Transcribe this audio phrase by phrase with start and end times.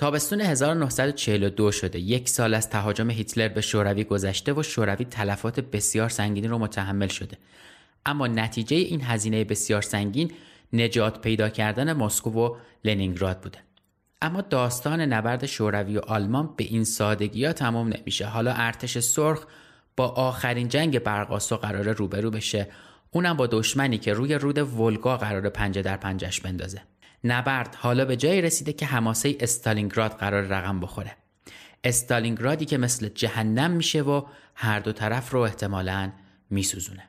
[0.00, 1.98] تابستون 1942 شده.
[1.98, 7.08] یک سال از تهاجم هیتلر به شوروی گذشته و شوروی تلفات بسیار سنگینی رو متحمل
[7.08, 7.38] شده.
[8.06, 10.32] اما نتیجه این هزینه بسیار سنگین
[10.72, 13.58] نجات پیدا کردن مسکو و لنینگراد بوده.
[14.22, 18.26] اما داستان نبرد شوروی و آلمان به این سادگی ها تمام نمیشه.
[18.26, 19.46] حالا ارتش سرخ
[19.96, 22.68] با آخرین جنگ برقاسو قرار روبرو بشه.
[23.10, 26.82] اونم با دشمنی که روی رود ولگا قرار پنجه در پنجش بندازه.
[27.24, 27.74] نبرد.
[27.74, 31.16] حالا به جایی رسیده که هماسه استالینگراد قرار رقم بخوره.
[31.84, 34.22] استالینگرادی که مثل جهنم میشه و
[34.54, 36.12] هر دو طرف رو احتمالاً
[36.50, 37.08] میسوزونه.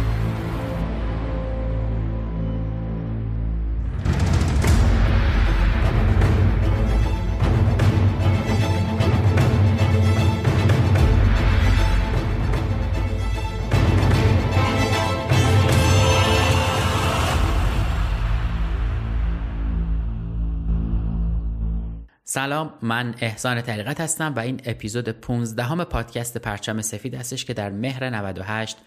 [22.33, 27.53] سلام من احسان طریقت هستم و این اپیزود 15 همه پادکست پرچم سفید هستش که
[27.53, 28.77] در مهر 98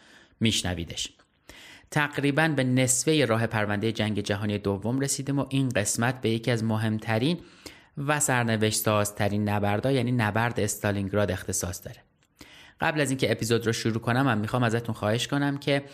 [0.41, 1.09] میشنویدش.
[1.91, 6.65] تقریبا به نصفه راه پرونده جنگ جهانی دوم رسیدیم و این قسمت به یکی از
[6.65, 7.41] مهمترین
[7.99, 12.14] و سرنوشت سازترین نبردها یعنی نبرد استالینگراد اختصاص داره.
[12.81, 15.85] قبل از اینکه اپیزود رو شروع کنم من می‌خوام ازتون خواهش کنم که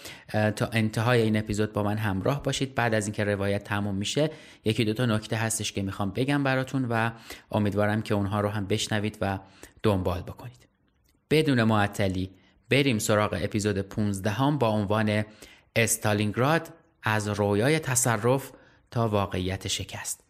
[0.56, 2.74] تا انتهای این اپیزود با من همراه باشید.
[2.74, 4.30] بعد از اینکه روایت تموم میشه
[4.64, 7.10] یکی دو تا نکته هستش که می‌خوام بگم براتون و
[7.52, 9.38] امیدوارم که اونها رو هم بشنوید و
[9.82, 10.68] دنبال بکنید.
[11.30, 12.30] بدون معطلی
[12.70, 15.24] بریم سراغ اپیزود 15 هم با عنوان
[15.76, 16.68] استالینگراد
[17.02, 18.52] از رویای تصرف
[18.90, 20.29] تا واقعیت شکست.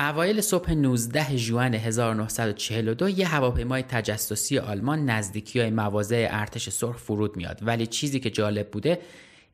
[0.00, 7.36] اوایل صبح 19 ژوئن 1942 یه هواپیمای تجسسی آلمان نزدیکی های مواضع ارتش سرخ فرود
[7.36, 7.58] میاد.
[7.62, 8.98] ولی چیزی که جالب بوده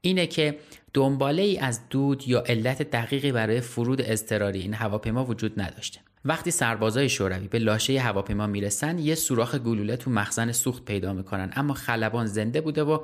[0.01, 0.59] اینه که
[0.95, 6.01] دنباله ای از دود یا علت دقیقی برای فرود اضطراری این هواپیما وجود نداشته.
[6.25, 11.53] وقتی سربازای شوروی به لاشه هواپیما می‌رسن یه سوراخ گلوله تو مخزن سوخت پیدا می‌کنن.
[11.57, 12.99] اما خلبان زنده بوده و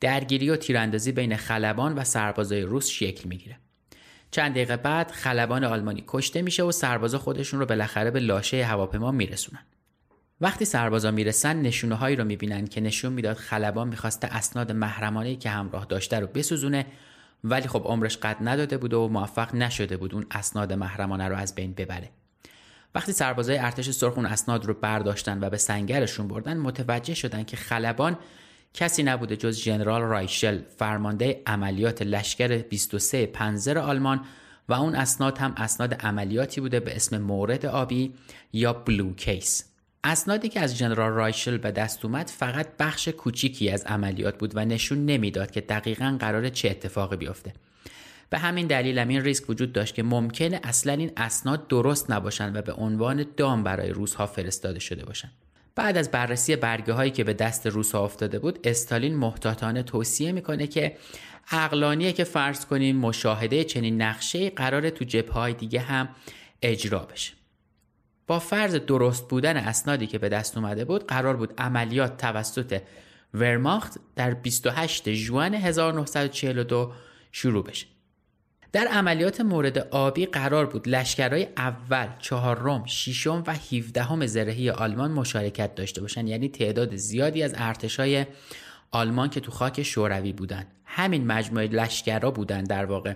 [0.00, 3.56] درگیری و تیراندازی بین خلبان و سربازای روس شکل می‌گیره.
[4.30, 9.10] چند دقیقه بعد خلبان آلمانی کشته میشه و سربازا خودشون رو بالاخره به لاشه هواپیما
[9.10, 9.62] میرسونن.
[10.40, 15.50] وقتی سربازا می‌رسن نشونه هایی رو می‌بینن که نشون می‌داد خلبان می‌خواسته اسناد محرمانه که
[15.50, 16.86] همراه داشته رو بسوزونه
[17.44, 21.54] ولی خب عمرش قد نداده بود و موفق نشده بود اون اسناد محرمانه رو از
[21.54, 22.10] بین ببره.
[22.94, 27.56] وقتی سربازای ارتش سرخ اون اسناد رو برداشتن و به سنگرشون بردن متوجه شدن که
[27.56, 28.18] خلبان
[28.74, 34.20] کسی نبوده جز ژنرال رایشل فرمانده عملیات لشکر 23 پنزر آلمان
[34.68, 38.14] و اون اسناد هم اسناد عملیاتی بوده به اسم مورد آبی
[38.52, 39.64] یا بلو کیس
[40.04, 44.64] اسنادی که از ژنرال رایشل به دست اومد فقط بخش کوچیکی از عملیات بود و
[44.64, 47.52] نشون نمی‌داد که دقیقا قرار چه اتفاقی بیفته.
[48.30, 52.56] به همین دلیل هم این ریسک وجود داشت که ممکنه اصلا این اسناد درست نباشند
[52.56, 55.32] و به عنوان دام برای روزها فرستاده شده باشند
[55.78, 60.66] بعد از بررسی برگه هایی که به دست روسا افتاده بود استالین محتاطانه توصیه می‌کنه
[60.66, 60.96] که
[61.50, 66.08] عقلانیه که فرض کنیم مشاهده چنین نقشه قرار تو جبه های دیگه هم
[66.62, 67.32] اجرا بشه.
[68.26, 72.80] با فرض درست بودن اسنادی که به دست اومده بود قرار بود عملیات توسط
[73.34, 76.92] ورماخت در 28 ژوئن 1942
[77.32, 77.86] شروع بشه.
[78.72, 85.74] در عملیات مورد آبی قرار بود لشکرهای اول، چهارم، ششم و هیودهم زرهی آلمان مشارکت
[85.74, 86.28] داشته باشند.
[86.28, 88.26] یعنی تعداد زیادی از ارتشای
[88.90, 90.66] آلمان که تو خاک شوروی بودند.
[90.84, 93.14] همین مجموعه لشکرها بودند در واقع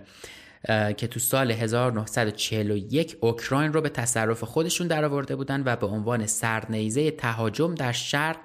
[0.96, 7.10] که تو سال 1941 اوکراین رو به تصرف خودشون درآورده بودند و به عنوان سرنیزه
[7.10, 8.36] تهاجم در شرق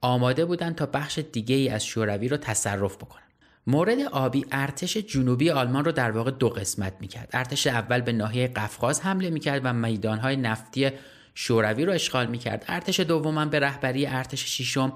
[0.00, 3.22] آماده بودند تا بخش دیگه ای از شوروی رو تصرف بکنن.
[3.66, 7.28] مورد آبی ارتش جنوبی آلمان رو در واقع دو قسمت می‌کرد.
[7.32, 10.90] ارتش اول به ناحیه قفقاز حمله می‌کرد و میدانهای نفتی
[11.34, 12.64] شوروی رو اشغال می‌کرد.
[12.68, 14.92] ارتش دوم به رهبری ارتش ششم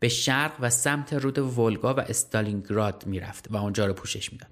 [0.00, 4.50] به شرق و سمت رود ولگا و استالینگراد می‌رفت و اونجا رو پوشش می‌داد.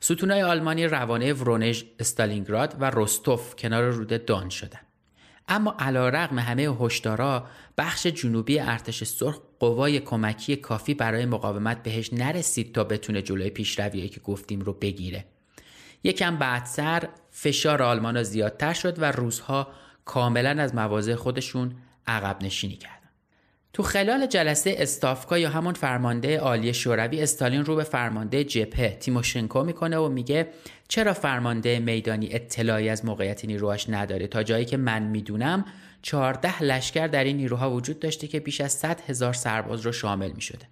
[0.00, 4.91] ستونهای آلمانی روانه ورونژ استالینگراد و رستوف کنار رود دان شدند.
[5.48, 7.46] اما علا رقم همه هشدارا
[7.78, 14.08] بخش جنوبی ارتش سرخ قوای کمکی کافی برای مقاومت بهش نرسید تا بتونه جلوی پیشرویی
[14.08, 15.24] که گفتیم رو بگیره.
[16.04, 19.68] یکم بعدسر فشار آلمان زیادتر شد و روزها
[20.04, 21.74] کاملا از مواضع خودشون
[22.06, 23.02] عقب نشینی کرد
[23.72, 29.62] تو خلال جلسه استافکا یا همون فرمانده عالی شوروی استالین رو به فرمانده جبهه تیموشنکو
[29.64, 30.48] می‌کنه و میگه
[30.92, 35.64] چرا فرمانده میدانی اطلاعی از موقعیت نیروهاش نداره؟ تا جایی که من می‌دونم
[36.02, 40.30] 14 لشکر در این نیروها وجود داشته که بیش از 100 هزار سرباز رو شامل
[40.30, 40.66] می‌شده.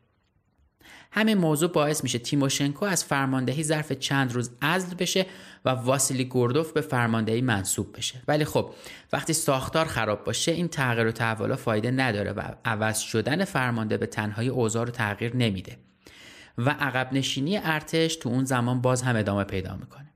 [1.13, 5.27] همین موضوع باعث میشه تیموشنکو از فرماندهی ظرف چند روز عزل بشه
[5.65, 8.23] و واسیلی گوردوف به فرماندهی منصوب بشه.
[8.29, 8.71] ولی خب
[9.13, 14.07] وقتی ساختار خراب باشه این تغییر و تحولا فایده نداره و عوض شدن فرمانده به
[14.07, 15.77] تنهایی اوضاع رو تغییر نمیده.
[16.59, 20.10] و عقب نشینی ارتش تو اون زمان باز هم ادامه پیدا می‌کنه.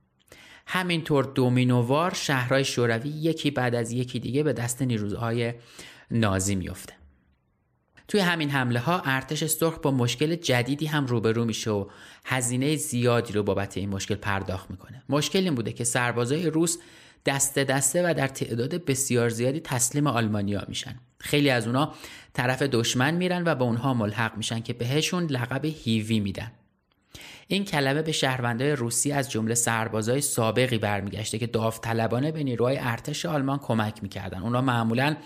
[0.67, 5.55] همینطور دومینووار شهرهای شوروی یکی بعد از یکی دیگه به دست نیروهای
[6.11, 6.95] نازی میفته.
[8.09, 11.87] توی همین حمله ها ارتش سرخ با مشکل جدیدی هم روبرو میشه و
[12.25, 15.03] هزینه زیادی رو بابت این مشکل پرداخت می‌کنه.
[15.09, 16.79] مشکل این بوده که سربازای روس
[17.27, 21.01] دسته دسته و در تعداد بسیار زیادی تسلیم آلمانیا میشن.
[21.19, 21.95] خیلی از اونا
[22.33, 26.53] طرف دشمن میرن و به اونها ملحق میشن که بهشون لقب هیوی میدن.
[27.47, 33.27] این کلمه به شهروندای روسی از جمله سربازای سابقی برمیگشته که داوطلبانه به نیروهای ارتش
[33.27, 35.17] آلمان کمک می‌کردن اونا معمولا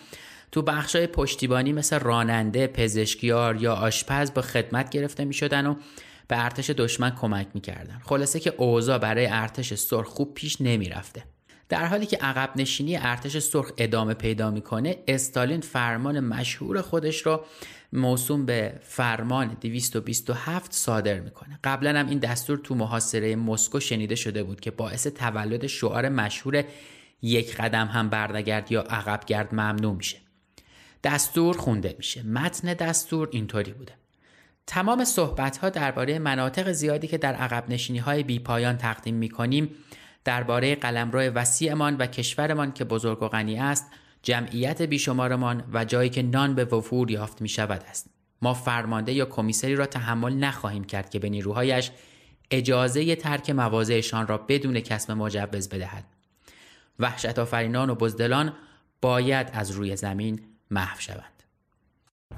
[0.52, 5.74] تو بخشای پشتیبانی مثل راننده، پزشکیار یا آشپز با خدمت گرفته می شدن و
[6.28, 8.00] به ارتش دشمن کمک می کردن.
[8.04, 11.24] خلاصه که اوضاع برای ارتش سرخ خوب پیش نمی رفته.
[11.68, 17.44] در حالی که عقب نشینی ارتش سرخ ادامه پیدا می‌کنه استالین فرمان مشهور خودش رو
[17.92, 21.58] موسوم به فرمان 227 صادر می‌کنه.
[21.64, 26.64] قبلا هم این دستور تو محاصره مسکو شنیده شده بود که باعث تولد شعار مشهور
[27.22, 30.16] یک قدم هم بردگرد یا عقب گرد ممنوع میشه.
[31.04, 32.22] دستور خونده میشه.
[32.22, 33.92] متن دستور اینطوری بوده.
[34.66, 39.28] تمام صحبت ها درباره مناطق زیادی که در عقب نشینی های بی پایان تقدیم می
[39.28, 39.70] کنیم
[40.24, 43.86] درباره قلمرو وسیعمان و کشورمان که بزرگ و غنی است
[44.22, 48.10] جمعیت بیشمارمان و جایی که نان به وفور یافت می شود است
[48.42, 51.90] ما فرمانده یا کمیسری را تحمل نخواهیم کرد که به نیروهایش
[52.50, 56.04] اجازه ترک مواضعشان را بدون کسب مجوز بدهد
[56.98, 58.52] وحشت آفرینان و بزدلان
[59.00, 61.37] باید از روی زمین محو شوند.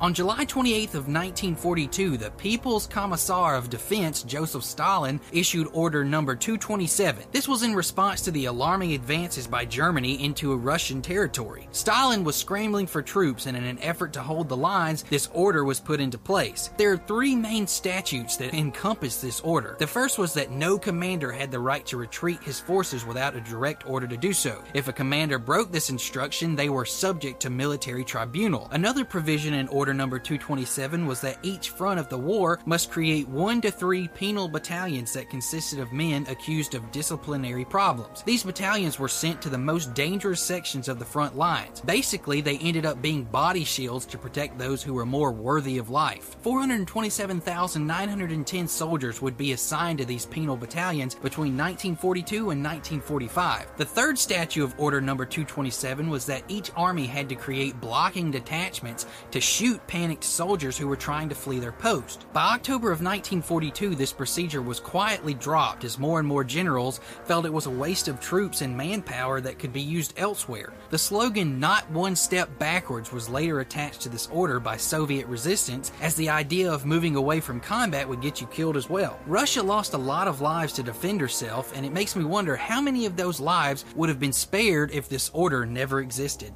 [0.01, 6.35] On July 28th of 1942, the People's Commissar of Defense, Joseph Stalin, issued Order Number
[6.35, 7.25] 227.
[7.33, 11.69] This was in response to the alarming advances by Germany into Russian territory.
[11.73, 15.65] Stalin was scrambling for troops, and in an effort to hold the lines, this order
[15.67, 16.71] was put into place.
[16.79, 19.77] There are three main statutes that encompass this order.
[19.79, 23.43] The first was that no commander had the right to retreat his forces without a
[23.43, 24.65] direct order to do so.
[24.73, 28.67] If a commander broke this instruction, they were subject to military tribunal.
[28.73, 32.91] Another provision in Order Order number 227 was that each front of the war must
[32.91, 38.23] create one to three penal battalions that consisted of men accused of disciplinary problems.
[38.23, 41.81] These battalions were sent to the most dangerous sections of the front lines.
[41.81, 45.89] Basically, they ended up being body shields to protect those who were more worthy of
[45.89, 46.37] life.
[46.43, 53.79] 427,910 soldiers would be assigned to these penal battalions between 1942 and 1945.
[53.79, 58.31] The third statute of Order Number 227 was that each army had to create blocking
[58.31, 62.27] detachments to shoot panicked soldiers who were trying to flee their post.
[62.33, 67.47] By October of 1942, this procedure was quietly dropped as more and more generals felt
[67.47, 70.73] it was a waste of troops and manpower that could be used elsewhere.
[70.91, 75.93] The slogan, not one step backwards, was later attached to this order by Soviet resistance
[76.01, 79.19] as the idea of moving away from combat would get you killed as well.
[79.27, 82.81] Russia lost a lot of lives to defend herself, and it makes me wonder how
[82.81, 86.55] many of those lives would have been spared if this order never existed.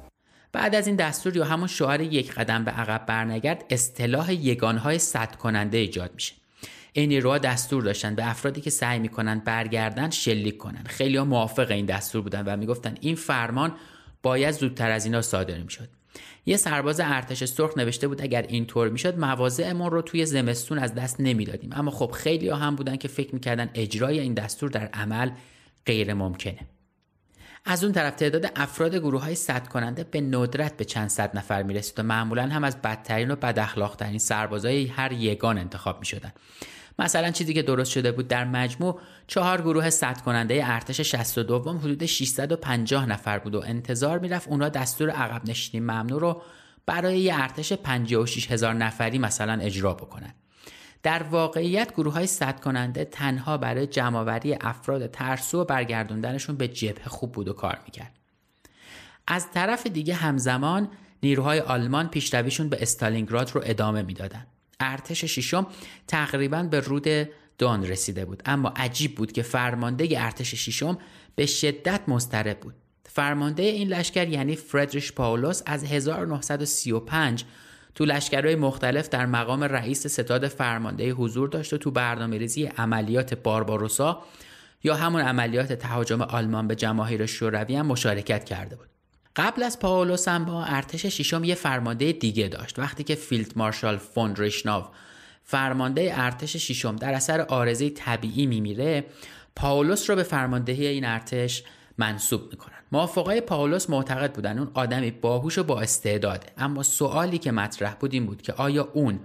[0.55, 5.35] بعد از این دستور یا همون شعار یک قدم به عقب برنگرد اصطلاح یگانهای صد
[5.35, 6.33] کننده ایجاد میشه.
[6.93, 10.83] این نیروها دستور داشتن به افرادی که سعی می‌کنن برگردن شلیک کنن.
[10.85, 13.73] خیلی ها موافق این دستور بودن و می‌گفتن این فرمان
[14.23, 15.89] باید زودتر از اینا صادر می‌شد.
[16.45, 21.19] یه سرباز ارتش سرخ نوشته بود اگر اینطور می‌شد مواضعمون رو توی زمستون از دست
[21.19, 21.69] نمی‌دادیم.
[21.73, 25.31] اما خب خیلی ها هم بودن که فکر می‌کردن اجرای این دستور در عمل
[25.85, 26.59] غیر ممکنه
[27.67, 31.63] از اون طرف تعداد افراد گروه های صد کننده به ندرت به چند صد نفر
[31.63, 36.33] می‌رسید و معمولا هم از بدترین و بداخلاقترین سربازای هر یگان انتخاب می شدن.
[36.99, 42.05] مثلا چیزی که درست شده بود در مجموع چهار گروه صد کننده ارتش 62 حدود
[42.05, 46.41] 650 نفر بود و انتظار می‌رفت اونا دستور عقب نشینی ممنوع رو
[46.85, 50.33] برای یه ارتش 56 هزار نفری مثلا اجرا بکنن
[51.05, 57.09] در واقعیت گروه های صد کننده تنها برای جمعآوری افراد ترسو و برگردوندنشون به جبهه
[57.09, 58.11] خوب بود و کار می‌کرد.
[59.27, 60.89] از طرف دیگه همزمان
[61.23, 64.47] نیروهای آلمان پیشرویشون به استالینگراد رو ادامه می‌دادند.
[64.79, 65.67] ارتش ششم
[66.07, 70.97] تقریبا به رود دان رسیده بود اما عجیب بود که فرمانده ارتش ششم
[71.35, 72.73] به شدت مضطرب بود.
[73.03, 77.45] فرمانده این لشکر یعنی فردریش پاولوس از 1935
[77.95, 83.33] تو لشکرهای مختلف در مقام رئیس ستاد فرمانده حضور داشت و تو برنامه ریزی عملیات
[83.33, 84.23] بارباروسا
[84.83, 88.87] یا همون عملیات تهاجم آلمان به جماهیر شوروی هم مشارکت کرده بود.
[89.35, 93.97] قبل از پاولوس هم با ارتش ششم یه فرمانده دیگه داشت وقتی که فیلد مارشال
[93.97, 94.85] فون ریشناو
[95.43, 99.05] فرمانده ارتش ششم در اثر عارضه طبیعی میمیره
[99.55, 101.63] پاولوس رو به فرماندهی این ارتش
[101.97, 107.51] منصوب می‌کنن موافقای پاولوس معتقد بودن اون آدمی باهوش و با استعداده اما سوالی که
[107.51, 109.19] مطرح بود این بود که آیا اون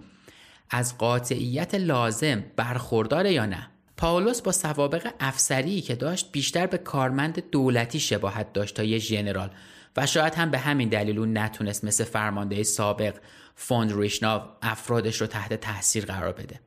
[0.71, 7.51] از قاطعیت لازم برخورداره یا نه؟ پاولوس با سوابق افسری که داشت بیشتر به کارمند
[7.51, 9.51] دولتی شباهت داشت تا یه ژنرال
[9.97, 13.15] و شاید هم به همین دلیل اون نتونست مثل فرمانده سابق
[13.55, 16.61] فون ریشناو افرادش رو تحت تاثیر قرار بده.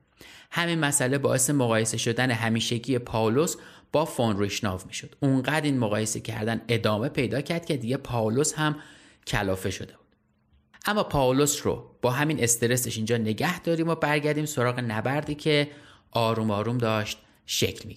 [0.51, 3.55] همین مسئله باعث مقایسه شدن همیشگی پاولوس
[3.93, 5.15] با فون ریشناو می‌شد.
[5.19, 8.75] اونقدر این مقایسه کردن ادامه پیدا کرد که دیگه پاولوس هم
[9.27, 10.15] کلافه شده بود.
[10.85, 15.71] اما پاولوس رو با همین استرسش اینجا نگه داریم و برگردیم سراغ نبردی که
[16.11, 17.93] آروم آروم داشت شکل می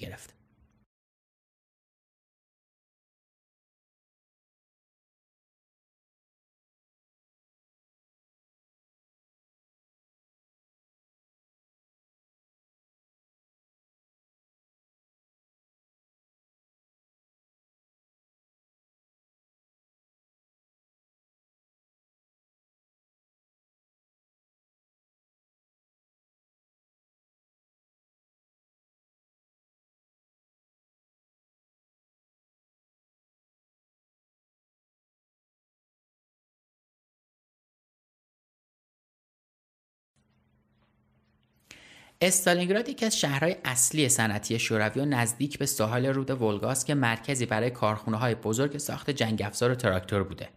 [42.21, 47.47] استالینگراد یکی از شهرهای اصلی صنعتی شوروی و نزدیک به ساحل رود ولگاست که مرکزی
[47.47, 50.49] برای کارخونه های بزرگ ساخت جنگ افزار و تراکتور بوده.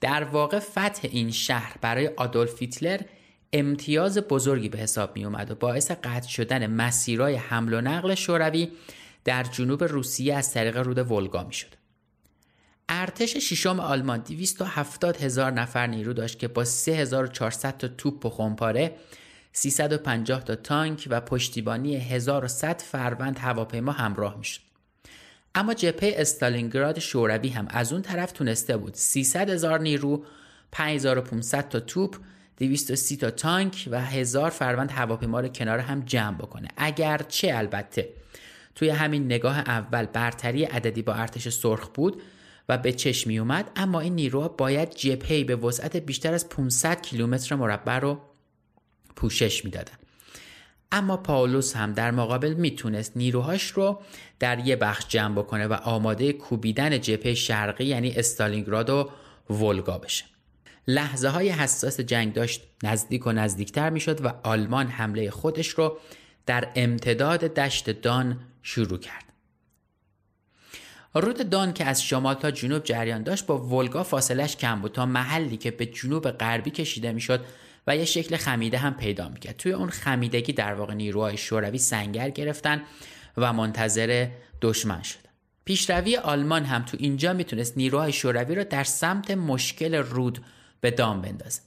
[0.00, 3.00] در واقع فتح این شهر برای آدولف هیتلر
[3.52, 8.68] امتیاز بزرگی به حساب می اومد و باعث قطع شدن مسیرهای حمل و نقل شوروی
[9.24, 11.74] در جنوب روسیه از طریق رود ولگا می شد.
[12.88, 18.96] ارتش ششم آلمان 270 هزار نفر نیرو داشت که با 3400 تا توپ و خمپاره
[19.52, 24.60] 350 تا تانک و پشتیبانی 1100 فروند هواپیما همراه می‌شد.
[25.54, 28.94] اما جبهه استالینگراد شوروی هم از اون طرف تونسته بود.
[28.94, 30.24] 300 هزار نیرو
[30.72, 32.16] 5500 تا توپ
[32.56, 36.68] 230 تا تانک و هزار فروند هواپیما رو کنار هم جمع بکنه.
[36.76, 38.08] اگرچه البته.
[38.74, 42.22] توی همین نگاه اول برتری عددی با ارتش سرخ بود
[42.68, 47.02] و به چشم می اومد اما این نیروها باید جبهه به وسعت بیشتر از 500
[47.02, 48.18] کیلومتر مربع رو
[49.20, 49.92] پوشش می‌دادن.
[50.92, 54.02] اما پاولوس هم در مقابل می‌تونست نیروهاش رو
[54.38, 59.10] در یه بخش جمع بکنه و آماده کوبیدن جبهه شرقی یعنی استالینگراد و
[59.50, 60.24] ولگا بشه.
[60.88, 65.98] لحظه های حساس جنگ داشت نزدیک و نزدیکتر می‌شد و آلمان حمله خودش رو
[66.46, 69.24] در امتداد دشت دان شروع کرد.
[71.14, 75.06] رود دان که از شمال تا جنوب جریان داشت با ولگا فاصلش کم بود تا
[75.06, 77.44] محلی که به جنوب غربی کشیده می‌شد
[77.86, 79.56] و یه شکل خمیده هم پیدا می‌کرد.
[79.56, 82.82] توی اون خمیدگی در واقع نیروهای شوروی سنگر گرفتن
[83.36, 84.28] و منتظر
[84.62, 85.30] دشمن شد
[85.64, 90.44] پیشروی آلمان هم تو اینجا می‌تونست نیروهای شوروی رو در سمت مشکل رود
[90.80, 91.60] به دام بندازه.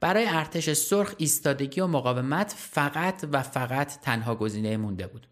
[0.00, 5.26] برای ارتش سرخ ایستادگی و مقاومت فقط و فقط تنها گزینه مونده بود.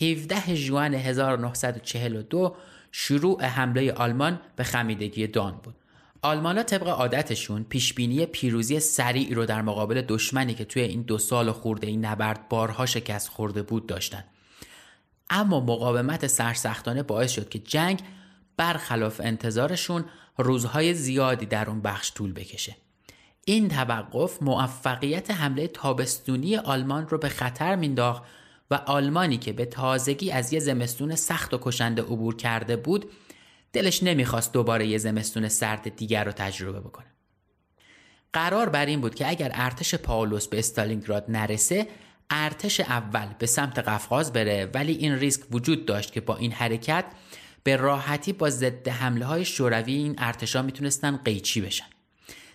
[0.00, 2.56] 17 ژوئن 1942
[2.92, 5.74] شروع حمله آلمان به خمیدگی دان بود.
[6.22, 11.52] آلمانا طبق عادتشون پیشبینی پیروزی سریع رو در مقابل دشمنی که توی این دو سال
[11.52, 14.24] خورده این نبرد بارها شکست خورده بود داشتن.
[15.30, 18.00] اما مقاومت سرسختانه باعث شد که جنگ
[18.56, 20.04] برخلاف انتظارشون
[20.38, 22.76] روزهای زیادی در اون بخش طول بکشه.
[23.44, 28.22] این توقف موفقیت حمله تابستونی آلمان رو به خطر مینداخت
[28.70, 33.10] و آلمانی که به تازگی از یه زمستون سخت و کشنده عبور کرده بود
[33.72, 37.06] دلش نمی‌خواست دوباره یه زمستون سرد دیگر رو تجربه بکنه.
[38.32, 41.88] قرار بر این بود که اگر ارتش پاولوس به استالینگراد نرسه
[42.30, 47.04] ارتش اول به سمت قفقاز بره ولی این ریسک وجود داشت که با این حرکت
[47.62, 51.86] به راحتی با ضد حمله های شوروی این ارتشا می‌تونستن قیچی بشن.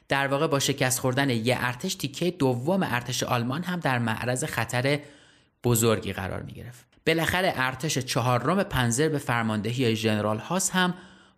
[0.07, 4.99] در واقع با شکست خوردن یه ارتش تیکه دوم ارتش آلمان هم در معرض خطر
[5.63, 6.94] بزرگی قرار می گرفت.
[7.07, 10.93] بالاخره ارتش چهارم پنزر به فرماندهی ژنرال هاس هم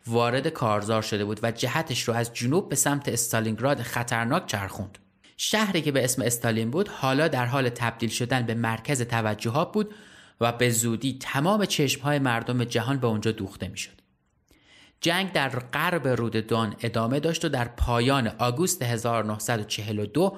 [0.08, 4.98] وارد کارزار شده بود و جهتش رو از جنوب به سمت استالینگراد خطرناک چرخوند.
[5.38, 9.94] شهری که به اسم استالین بود حالا در حال تبدیل شدن به مرکز توجهات بود
[10.42, 13.98] و به زودی تمام چشمهای مردم جهان به اونجا دوخته می‌شد.
[15.02, 20.38] جنگ در غرب رود دان ادامه داشت و در پایان آگوست 1942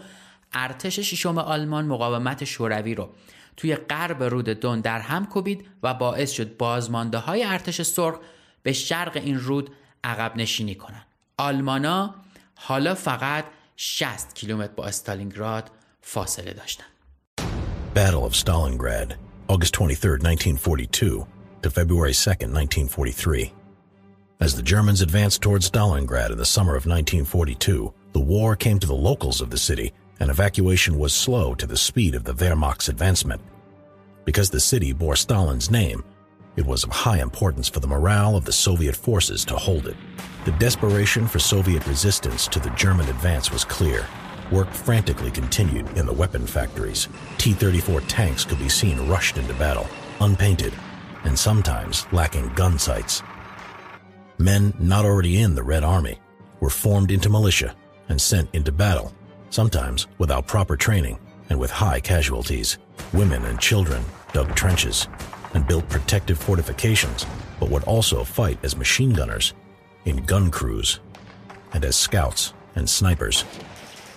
[0.53, 3.09] ارتش ششم آلمان مقاومت شوروی رو
[3.59, 8.19] توی غرب رود دون در هم کوبید و باعث شد بازمانده های ارتش سرخ
[8.63, 9.71] به شرق این رود
[10.03, 11.05] عقب نشینی کنند.
[11.37, 12.15] آلمانا
[12.55, 13.45] حالا فقط
[13.75, 16.87] 60 کیلومتر با استالینگراد فاصله داشتند.
[17.95, 19.15] Battle of Stalingrad,
[19.47, 21.27] August 23, 1942
[21.63, 23.53] to February 2, 1943.
[24.39, 28.87] As the Germans advanced towards Stalingrad in the summer of 1942, the war came to
[28.87, 32.89] the locals of the city and evacuation was slow to the speed of the Wehrmacht's
[32.89, 33.41] advancement.
[34.25, 36.03] Because the city bore Stalin's name,
[36.55, 39.95] it was of high importance for the morale of the Soviet forces to hold it.
[40.45, 44.05] The desperation for Soviet resistance to the German advance was clear.
[44.51, 47.07] Work frantically continued in the weapon factories.
[47.37, 49.87] T 34 tanks could be seen rushed into battle,
[50.19, 50.73] unpainted,
[51.23, 53.21] and sometimes lacking gun sights.
[54.37, 56.19] Men not already in the Red Army
[56.59, 57.75] were formed into militia
[58.09, 59.13] and sent into battle
[59.49, 62.77] sometimes without proper training and with high casualties.
[63.13, 64.01] Women and children
[64.33, 65.07] dug trenches
[65.53, 67.25] and built protective fortifications,
[67.59, 69.53] but would also fight as machine gunners,
[70.05, 70.99] in gun crews,
[71.73, 73.45] and as scouts and snipers.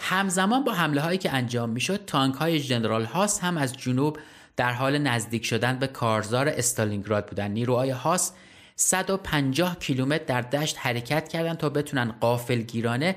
[0.00, 4.18] همزمان با حمله هایی که انجام می‌شد تانک های جنرال هاس هم از جنوب
[4.56, 8.32] در حال نزدیک شدن به کارزار استالینگراد بودن نیروهای هاس
[8.76, 13.16] 150 کیلومتر در دشت حرکت کردند تا بتونن قافلگیرانه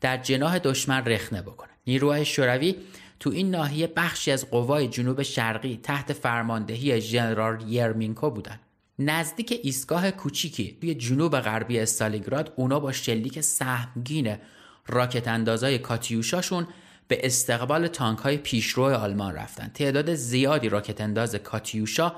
[0.00, 1.70] در جناه دشمن رخنه بکنه.
[1.86, 2.74] نیروهای شوروی
[3.20, 8.60] تو این ناحیه بخشی از قوای جنوب شرقی تحت فرماندهی ژنرال یرمینکو بودن.
[8.98, 14.36] نزدیک ایستگاه کوچیکی توی جنوب غربی استالینگراد اونا با شلیک سهمگین
[14.86, 16.66] راکت اندازای کاتیوشاشون
[17.08, 19.68] به استقبال تانک های پیشرو آلمان رفتن.
[19.68, 22.12] تعداد زیادی راکت انداز کاتیوشا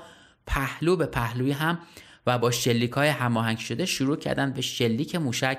[0.46, 1.78] پهلو به پهلوی هم
[2.26, 5.58] و با شلیک های هماهنگ شده شروع کردن به شلیک موشک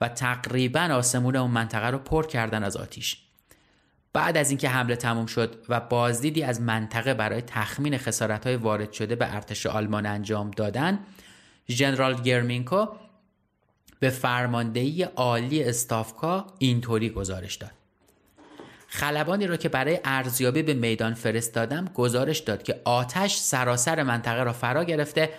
[0.00, 3.16] و تقریبا آسمون اون منطقه رو پر کردن از آتیش.
[4.12, 8.92] بعد از اینکه حمله تموم شد و بازدیدی از منطقه برای تخمین خسارت های وارد
[8.92, 10.98] شده به ارتش آلمان انجام دادن
[11.68, 12.86] ژنرال گرمینکو
[14.00, 17.70] به فرماندهی عالی استافکا اینطوری گزارش داد.
[18.86, 24.52] خلبانی را که برای ارزیابی به میدان فرستادم گزارش داد که آتش سراسر منطقه را
[24.52, 25.30] فرا گرفته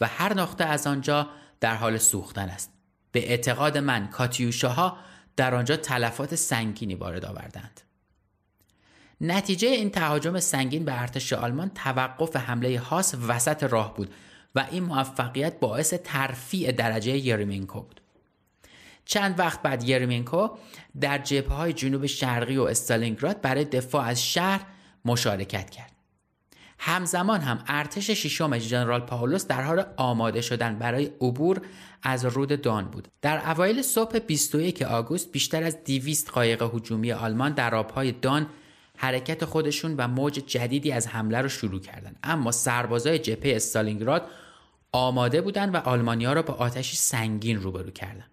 [0.00, 1.28] و هر نقطه از آنجا
[1.60, 2.75] در حال سوختن است.
[3.12, 4.96] به اعتقاد من کاتیوشاها
[5.36, 7.80] در آنجا تلفات سنگینی وارد آوردند.
[9.20, 14.14] نتیجه این تهاجم سنگین به ارتش آلمان توقف حمله هاس وسط راه بود
[14.54, 18.00] و این موفقیت باعث ترفیع درجه یرمینکو بود.
[19.04, 20.48] چند وقت بعد یرمینکو
[21.00, 24.66] در جبهه های جنوب شرقی و استالینگراد برای دفاع از شهر
[25.04, 25.92] مشارکت کرد.
[26.78, 31.62] همزمان هم ارتش ششم ژنرال پاولوس در حال آماده شدن برای عبور
[32.02, 33.08] از رود دان بود.
[33.22, 38.46] در اوایل صبح 21 آگوست بیشتر از 200 قایق هجومی آلمان در آبهای دان
[38.96, 44.26] حرکت خودشون و موج جدیدی از حمله رو شروع کردند اما سربازای جبهه استالینگراد
[44.92, 48.30] آماده بودند و آلمانیا را با آتشی سنگین روبرو کردند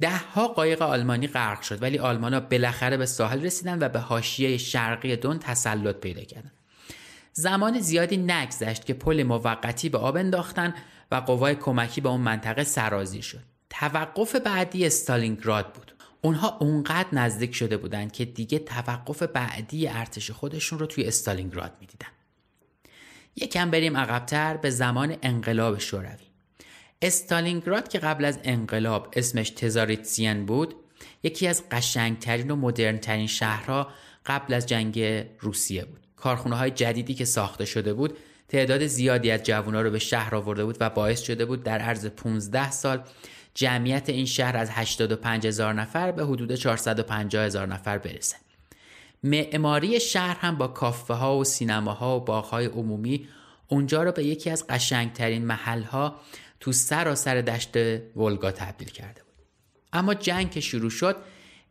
[0.00, 4.58] ده ها قایق آلمانی غرق شد ولی آلمانها بالاخره به ساحل رسیدن و به حاشیه
[4.58, 6.52] شرقی دون تسلط پیدا کردند
[7.32, 10.74] زمان زیادی نگذشت که پل موقتی به آب انداختن
[11.10, 13.42] و قوای کمکی به اون منطقه سرازیر شد.
[13.70, 15.92] توقف بعدی استالینگراد بود.
[16.22, 22.08] اونها اونقدر نزدیک شده بودند که دیگه توقف بعدی ارتش خودشون رو توی استالینگراد می‌دیدن.
[23.36, 26.26] یکم بریم عقبتر به زمان انقلاب شوروی.
[27.02, 30.74] استالینگراد که قبل از انقلاب اسمش تزاریتسین بود
[31.22, 33.88] یکی از قشنگترین و مدرنترین شهرها
[34.26, 35.00] قبل از جنگ
[35.40, 36.06] روسیه بود.
[36.22, 40.64] کارخونه های جدیدی که ساخته شده بود تعداد زیادی از جوانها رو به شهر آورده
[40.64, 43.02] بود و باعث شده بود در عرض 15 سال
[43.54, 48.36] جمعیت این شهر از 85 هزار نفر به حدود 450 هزار نفر برسه.
[49.22, 53.28] معماری شهر هم با کافه ها و سینماها و باغ های عمومی
[53.68, 56.16] اونجا رو به یکی از قشنگترین محل ها
[56.60, 57.76] تو سراسر دشت
[58.16, 59.46] ولگا تبدیل کرده بود.
[59.92, 61.16] اما جنگ که شروع شد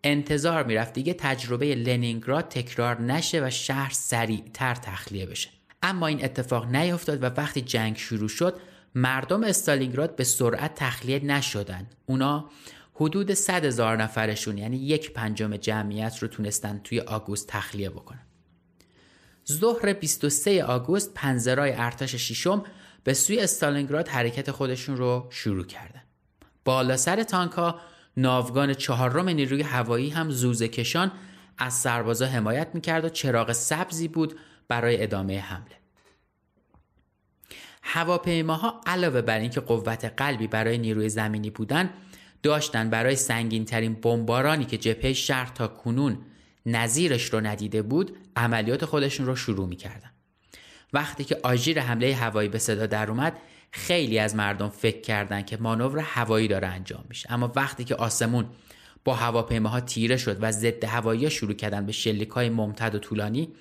[0.04, 5.50] انتظار می‌رفت دیگه تجربه لنینگراد تکرار نشه و شهر سریعتر تخلیه بشه.
[5.84, 8.60] اما این اتفاق نیفتاد و وقتی جنگ شروع شد
[8.96, 12.50] مردم استالینگراد به سرعت تخلیه نشدن اونا
[12.94, 18.26] حدود 100 هزار نفرشون یعنی یک پنجم جمعیت رو تونستن توی آگوست تخلیه بکنن.
[19.52, 22.64] ظهر 23 آگوست پنزرای ارتش ششم
[23.04, 26.02] به سوی استالینگراد حرکت خودشون رو شروع کردن.
[26.66, 27.80] بالا سر تانکا
[28.18, 31.12] ناوگان چهارم نیروی هوایی هم زوزه کشان
[31.58, 35.82] از سربازا حمایت می‌کرد و چراغ سبزی بود برای ادامه حمله.
[37.84, 41.90] هواپیماها علاوه بر اینکه قوت قلبی برای نیروی زمینی بودن
[42.44, 46.18] داشتن برای سنگین ترین بمبارانی که جبهه شهر تا کنون
[46.66, 50.12] نظیرش رو ندیده بود عملیات خودشون رو شروع می‌کردن.
[50.94, 53.38] وقتی که آژیر حمله هوایی به صدا در اومد
[53.72, 57.32] خیلی از مردم فکر کردند که مانور هوایی داره انجام میشه.
[57.32, 58.46] اما وقتی که آسمون
[59.04, 63.54] با هواپیماها تیره شد و ضد هوایی شروع کردن به شلیک های ممتد و طولانی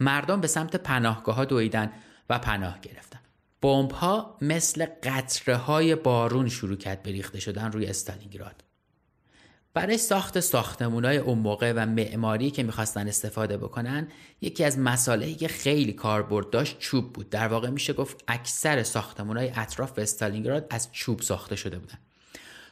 [0.00, 1.92] مردم به سمت پناهگاه ها دویدن
[2.30, 3.20] و پناه گرفتن.
[3.62, 8.69] بمب ها مثل قطره های بارون شروع کرد بریخته شدن روی استالینگراد.
[9.74, 14.08] برای ساخت ساختمون های اون موقع و معماری که می‌خواستن استفاده بکنن
[14.40, 17.30] یکی از مسائلی که خیلی کاربرد داشت چوب بود.
[17.30, 21.98] در واقع میشه گفت اکثر ساختمون های اطراف استالینگراد از چوب ساخته شده بودن.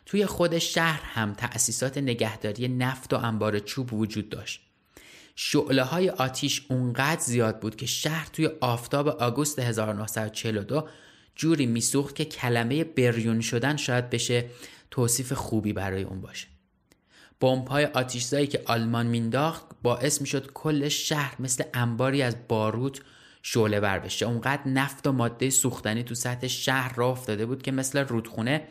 [0.07, 4.61] توی خود شهر هم تأسیسات نگهداری نفت و انبار چوب وجود داشت.
[5.35, 10.89] شعله های آتیش اونقدر زیاد بود که شهر توی آفتاب آگوست 1942
[11.35, 14.45] جوری میسوخت که کلمه بریون شدن شاید بشه
[14.91, 16.58] توصیف خوبی برای اون باشه.
[17.40, 23.01] بمب‌های آتیشزایی که آلمان مینداخت باعث می‌شد کل شهر مثل انباری از باروت
[23.42, 24.27] شعله ور بشه.
[24.27, 28.68] اونقدر نفت و ماده سوختنی تو سطح شهر راه افتاده بود که مثل رودخونه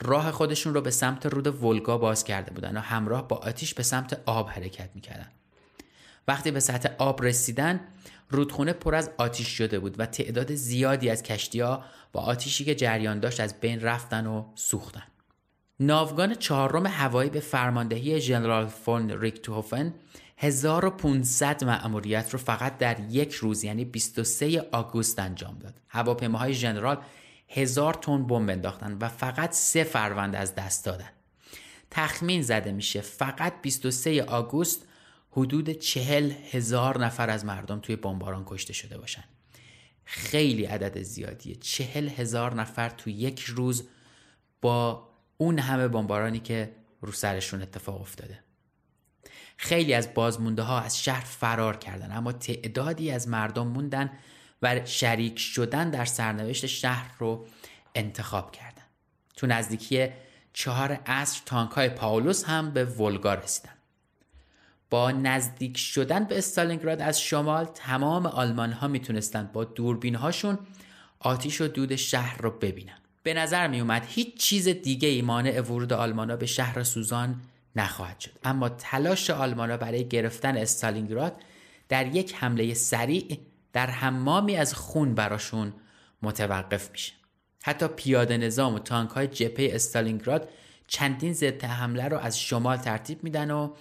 [0.00, 3.82] راه خودشون رو به سمت رود ولگا باز کرده بودن و همراه با آتیش به
[3.82, 5.28] سمت آب حرکت می‌کردن.
[6.28, 7.80] وقتی به سطح آب رسیدن
[8.30, 13.20] رودخونه پر از آتیش شده بود و تعداد زیادی از کشتیها با آتیشی که جریان
[13.20, 15.02] داشت از بین رفتن و سوختن.
[15.86, 19.94] ناوگان چهارم هوایی به فرماندهی ژنرال فون ریکتوفن
[20.36, 25.80] 1500 مأموریت رو فقط در یک روز یعنی 23 آگوست انجام داد.
[25.88, 26.98] هواپیماهای ژنرال
[27.48, 31.10] هزار تن بمب انداختن و فقط سه فروند از دست دادن.
[31.90, 34.86] تخمین زده میشه فقط 23 آگوست
[35.30, 39.24] حدود چهل هزار نفر از مردم توی بمباران کشته شده باشن.
[40.04, 41.54] خیلی عدد زیادیه.
[41.54, 43.88] چهل هزار نفر توی یک روز
[44.60, 45.11] با
[45.42, 48.38] اون همه بمبارانی که رو سرشون اتفاق افتاده.
[49.56, 54.10] خیلی از بازمونده ها از شهر فرار کردن اما تعدادی از مردم موندن
[54.62, 57.46] و شریک شدن در سرنوشت شهر رو
[57.94, 58.82] انتخاب کردن.
[59.36, 60.08] تو نزدیکی
[60.52, 63.74] چهار عصر تانک های پاولوس هم به ولگا رسیدن.
[64.90, 70.58] با نزدیک شدن به استالینگراد از شمال تمام آلمان ها می‌تونستند با دوربین هاشون
[71.18, 73.01] آتیش و دود شهر رو ببینن.
[73.22, 77.40] به نظر می اومد هیچ چیز دیگه ای مانع ورود آلمانا به شهر سوزان
[77.76, 78.30] نخواهد شد.
[78.44, 81.36] اما تلاش آلمانا برای گرفتن استالینگراد
[81.88, 83.38] در یک حمله سریع
[83.72, 85.72] در حمامی از خون براشون
[86.22, 87.12] متوقف میشه.
[87.62, 90.48] حتی پیاده نظام و تانک های جپه استالینگراد
[90.88, 93.74] چندین ضد حمله رو از شمال ترتیب میدن و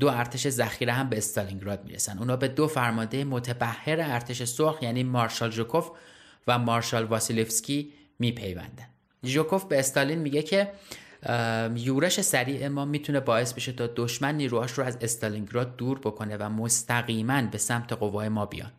[0.00, 2.18] دو ارتش ذخیره هم به استالینگراد می‌رسن.
[2.18, 5.90] اونا به دو فرمانده متبهر ارتش سرخ یعنی مارشال ژوکوف
[6.46, 8.88] و مارشال واسیلیفسکی میپیوندن
[9.24, 10.72] ژوکوف به استالین میگه که
[11.74, 16.48] یورش سریع ما می‌تونه باعث بشه تا دشمن نیروهاش رو از استالینگراد دور بکنه و
[16.48, 18.72] مستقیما به سمت قوای ما بیان.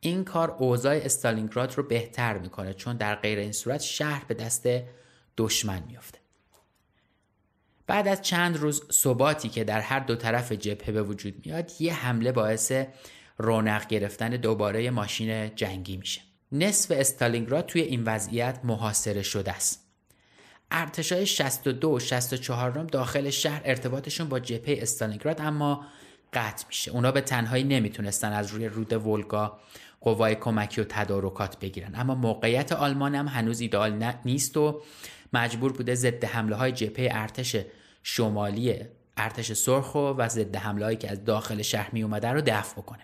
[0.00, 4.68] این کار اوضاع استالینگراد رو بهتر می‌کنه چون در غیر این صورت شهر به دست
[5.36, 6.18] دشمن میافته.
[7.86, 11.94] بعد از چند روز ثباتی که در هر دو طرف جبهه به وجود میاد یه
[11.94, 12.72] حمله باعث
[13.38, 16.20] رونق گرفتن دوباره ماشین جنگی میشه.
[16.52, 19.86] نصف استالینگراد توی این وضعیت محاصره شده است.
[20.70, 25.86] ارتشای 62 و 64 داخل شهر ارتباطشون با جبهه استالینگراد اما
[26.32, 26.90] قطع میشه.
[26.90, 29.58] اونا به تنهایی نمی‌تونستن از روی رود ولگا
[30.00, 31.94] قوای کمکی و تدارکات بگیرن.
[31.94, 34.82] اما موقعیت آلمان هم هنوز ایدال نیست و
[35.32, 37.56] مجبور بوده ضد حمله های جبهه ارتش
[38.02, 38.74] شمالی
[39.16, 43.02] ارتش سرخ و ضد حمله هایی که از داخل شهر می اومده رو دفع بکنه.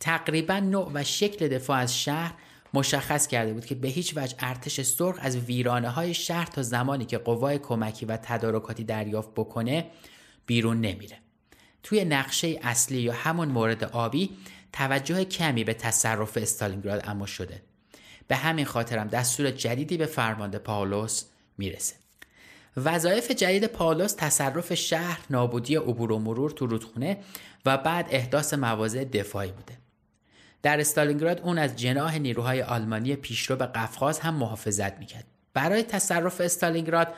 [0.00, 2.34] تقریبا نوع و شکل دفاع از شهر
[2.74, 7.04] مشخص کرده بود که به هیچ وجه ارتش سرخ از ویرانه های شهر تا زمانی
[7.04, 9.86] که قوای کمکی و تدارکاتی دریافت بکنه
[10.46, 11.18] بیرون نمیره.
[11.82, 14.30] توی نقشه اصلی یا همون مورد آبی
[14.72, 17.62] توجه کمی به تصرف استالینگراد اما شده.
[18.28, 21.24] به همین خاطرم دستور جدیدی به فرمانده پاولوس
[21.58, 21.94] می‌رسه.
[22.76, 27.18] وظایف جدید پاولوس تصرف شهر نابودی عبور و مرور تو رودخونه
[27.66, 29.79] و بعد احداث مواضع دفاعی بوده.
[30.62, 35.24] در استالینگراد اون از جناح نیروهای آلمانی پیشرو به قفقاز هم محافظت می‌کرد.
[35.54, 37.08] برای تصرف استالینگراد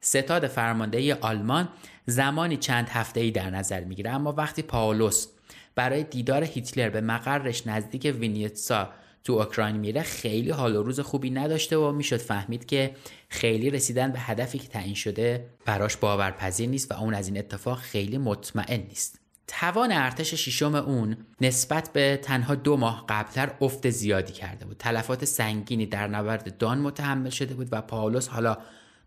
[0.00, 1.68] ستاد فرماندهی آلمان
[2.06, 4.10] زمانی چند هفته ای در نظر می‌گیره.
[4.10, 5.26] اما وقتی پاولوس
[5.74, 8.90] برای دیدار هیتلر به مقرش نزدیک وینیتسا
[9.24, 12.96] تو اوکراین میره خیلی حال و روز خوبی نداشته و می‌شد فهمید که
[13.28, 17.78] خیلی رسیدن به هدفی که تعیین شده براش باورپذیر نیست و اون از این اتفاق
[17.78, 19.19] خیلی مطمئن نیست.
[19.52, 24.76] توان ارتش ششم اون نسبت به تنها دو ماه قبلتر افت زیادی کرده بود.
[24.78, 28.58] تلفات سنگینی در نبرد دان متحمل شده بود و پاولوس حالا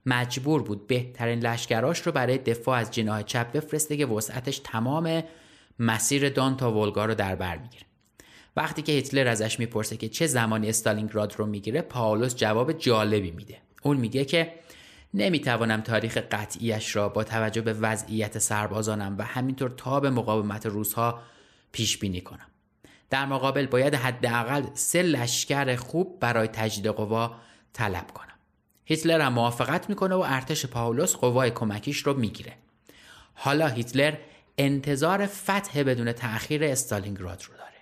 [0.05, 5.23] مجبور بود بهترین لشکراش رو برای دفاع از جناح چپ بفرسته که وسعتش تمام
[5.79, 7.85] مسیر دان تا ولگا رو در بر می‌گیره.
[8.55, 13.57] وقتی که هیتلر ازش می‌پرسه که چه زمانی استالینگراد رو می‌گیره پاولوس جواب جالبی میده.
[13.83, 14.53] اون میگه که
[15.13, 21.21] نمی‌توانم تاریخ قطعیش را با توجه به وضعیت سربازانم و همینطور تا به مقاومت روزها
[21.71, 22.47] پیش بینی کنم.
[23.09, 27.35] در مقابل باید حداقل سه لشکر خوب برای تجدید قوا
[27.73, 28.27] طلب کنم.
[28.85, 32.53] هیتلر هم موافقت می‌کنه و ارتش پاولوس قوای کمکیش رو می‌گیره.
[33.33, 34.13] حالا هیتلر
[34.57, 37.73] انتظار فتح بدون تأخیر استالینگراد رو داره.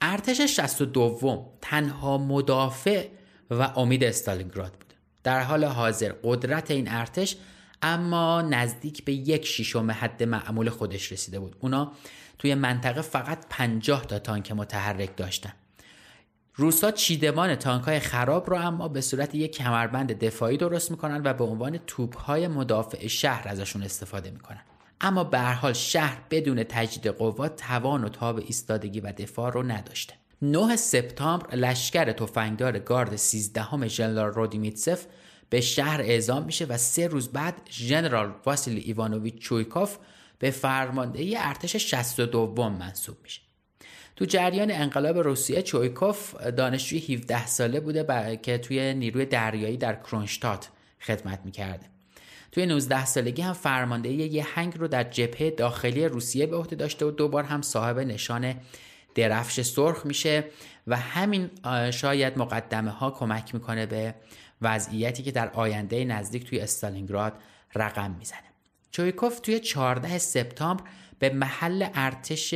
[0.00, 3.08] ارتش 62 تنها مدافع
[3.50, 4.87] و امید استالینگراد بود.
[5.22, 7.36] در حال حاضر قدرت این ارتش
[7.82, 11.56] اما نزدیک به یک شیشم حد معمول خودش رسیده بود.
[11.60, 11.92] اونا
[12.38, 15.52] توی منطقه فقط 50 تا تانک متحرک داشتن.
[16.54, 21.34] روسا چیدمان تانک های خراب رو اما به صورت یک کمربند دفاعی درست می‌کنن و
[21.34, 24.60] به عنوان توپ های مدافع شهر ازشون استفاده می‌کنن.
[25.00, 30.14] اما به حال شهر بدون تجدید قوا توان و تاب ایستادگی و دفاع رو نداشته.
[30.42, 35.06] 9 سپتامبر لشکر تفنگدار گارد 13 همه ژنرال رودیمیتسف
[35.50, 39.96] به شهر اعزام میشه و سه روز بعد ژنرال واسیلی ایوانوویچ چویکوف
[40.38, 43.40] به فرماندهی ارتش 62 منصوب میشه.
[44.16, 50.68] تو جریان انقلاب روسیه چویکوف دانشجوی 17 ساله بوده که توی نیروی دریایی در کرونشتات
[51.00, 51.86] خدمت می‌کرده.
[52.52, 57.06] توی 19 سالگی هم فرماندهی یه هنگ رو در جبهه داخلی روسیه به عهده داشته
[57.06, 58.54] و دوبار هم صاحب نشان
[59.18, 60.44] درفش سرخ میشه
[60.86, 61.50] و همین
[61.90, 64.14] شاید مقدمه ها کمک می‌کنه به
[64.62, 67.32] وضعیتی که در آینده نزدیک توی استالینگراد
[67.74, 68.38] رقم می‌زنه.
[68.90, 70.84] چویکوف توی 14 سپتامبر
[71.18, 72.54] به محل ارتش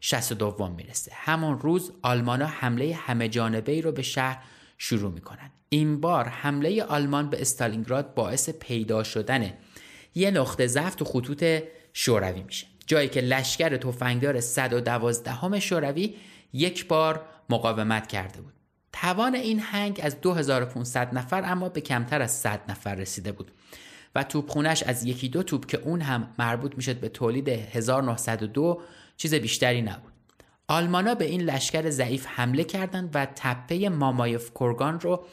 [0.00, 1.12] 62 می‌رسه.
[1.14, 4.42] همون روز آلمانا حمله همه جانبه ای رو به شهر
[4.78, 5.50] شروع می‌کنن.
[5.68, 9.52] این بار حمله آلمان به استالینگراد باعث پیدا شدن
[10.14, 11.44] یه نقطه ضعف تو خطوط
[11.92, 12.66] شوروی میشه.
[12.88, 16.14] جایی که لشکر تفنگدار 112 همه شوروی
[16.52, 18.52] یک بار مقاومت کرده بود.
[18.92, 23.50] توان این هنگ از 2500 نفر اما به کمتر از 100 نفر رسیده بود
[24.14, 28.82] و توپخونش از یکی دو توپ که اون هم مربوط می‌شد به تولید 1902
[29.16, 30.12] چیز بیشتری نبود.
[30.68, 35.26] آلمانا به این لشکر ضعیف حمله کردند و تپه مامایف کورگان رو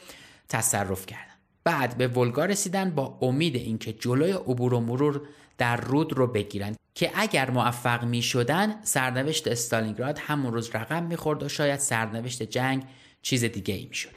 [0.48, 1.38] تصرف کردند.
[1.64, 5.20] بعد به ولگا رسیدن با امید اینکه جلوی عبور و مرور
[5.58, 6.76] در رود رو بگیرند.
[6.96, 12.84] که اگر موفق می شدن سرنوشت استالینگراد همون روز رقم می‌خورد و شاید سرنوشت جنگ
[13.22, 14.10] چیز دیگه ای می شد.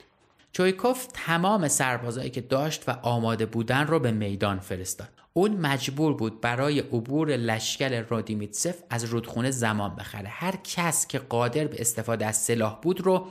[0.52, 5.10] چویکوف تمام سربازایی که داشت و آماده بودن رو به میدان فرستاد.
[5.34, 10.30] اون مجبور بود برای عبور لشکر رادیمیتسف از رودخونه زمان بخره.
[10.30, 13.28] هر کس که قادر به استفاده از سلاح بود رو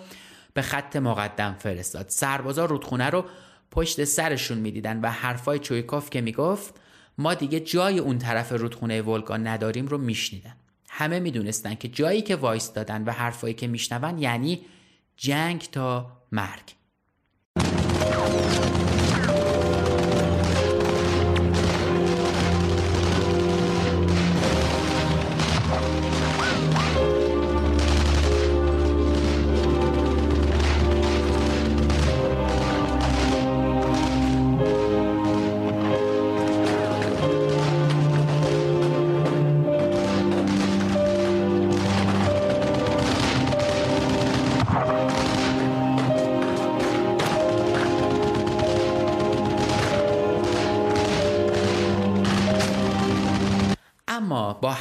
[0.55, 2.09] به خط مقدم فرستاد.
[2.09, 3.25] سربازا رودخونه رو
[3.71, 6.75] پشت سرشون می‌دیدن و حرفای چویکوف که می‌گفت
[7.19, 10.57] ما دیگه جای اون طرف رودخونه ولگا نداریم رو میشنیدن.
[10.89, 14.61] همه می‌دونستن که جایی که وایسادن و حرفایی که میشنون یعنی
[15.17, 16.79] جنگ تا مرگ.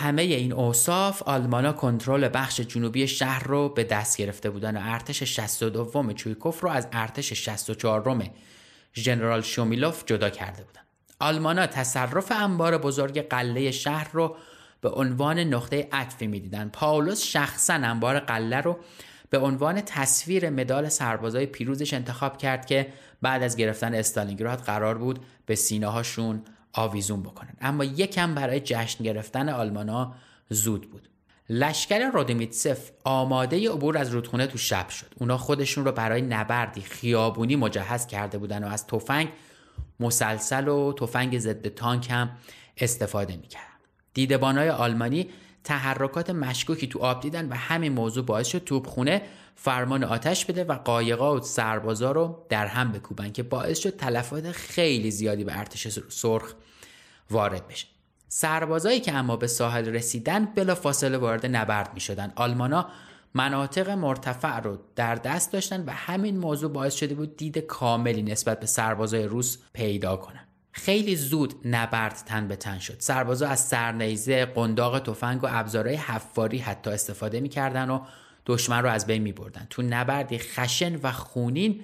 [0.07, 5.23] همه این اوصاف آلمانا کنترل بخش جنوبی شهر رو به دست گرفته بودن و ارتش
[5.23, 8.31] 62 چویکوف رو از ارتش 64
[8.93, 10.81] ژنرال شومیلوف جدا کرده بودن.
[11.19, 14.35] آلمانا تصرف انبار بزرگ قله شهر رو
[14.81, 16.69] به عنوان نقطه عطفی می‌دیدن.
[16.69, 18.77] پاولوس شخصا انبار قله رو
[19.29, 25.19] به عنوان تصویر مدال سربازای پیروزش انتخاب کرد که بعد از گرفتن استالینگراد قرار بود
[25.45, 26.43] به سینه‌هاشون
[26.77, 27.53] آویزون بکنن.
[27.61, 30.13] اما یکم برای جشن گرفتن آلمانا
[30.49, 31.09] زود بود.
[31.49, 35.13] لشکر رودمیتسف آماده عبور از رودخونه تو شب شد.
[35.19, 39.29] اونا خودشون رو برای نبردی خیابونی مجهز کرده بودن و از تفنگ
[39.99, 42.29] مسلسل و تفنگ ضد تانک هم
[42.77, 43.65] استفاده می‌کردن.
[44.13, 45.29] دیدبانای آلمانی
[45.63, 49.21] تحرکات مشکوکی تو آب دیدن و همین موضوع باعث شد توپخونه
[49.55, 54.51] فرمان آتش بده و قایقا و سربازا رو در هم بکوبن که باعث شد تلفات
[54.51, 56.53] خیلی زیادی به ارتش سرخ
[57.31, 57.87] وارد بشه.
[58.27, 62.89] سربازایی که اما به ساحل رسیدن بلا فاصله وارد نبرد می شدن آلمانا
[63.33, 68.59] مناطق مرتفع رو در دست داشتن و همین موضوع باعث شده بود دید کاملی نسبت
[68.59, 70.47] به سربازای روس پیدا کنن.
[70.71, 72.95] خیلی زود نبرد تن به تن شد.
[72.99, 78.01] سربازا از سرنیزه قنداق تفنگ و ابزارهای حفاری حتی استفاده می‌کردن و
[78.45, 79.67] دشمن رو از بین می بردن.
[79.69, 81.83] تو نبردی خشن و خونین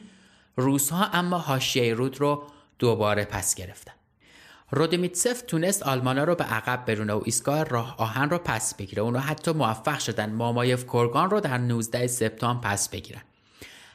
[0.56, 2.43] روسها اما حاشیه رود رو
[2.79, 3.93] دوباره پس گرفتن.
[4.71, 9.02] رودمیتسف تونست آلمانا رو به عقب برونه و ایستگاه راه آهن رو پس بگیره.
[9.02, 13.21] اونا حتی موفق شدن مامایف کورگان رو در 19 سپتامبر پس بگیرن.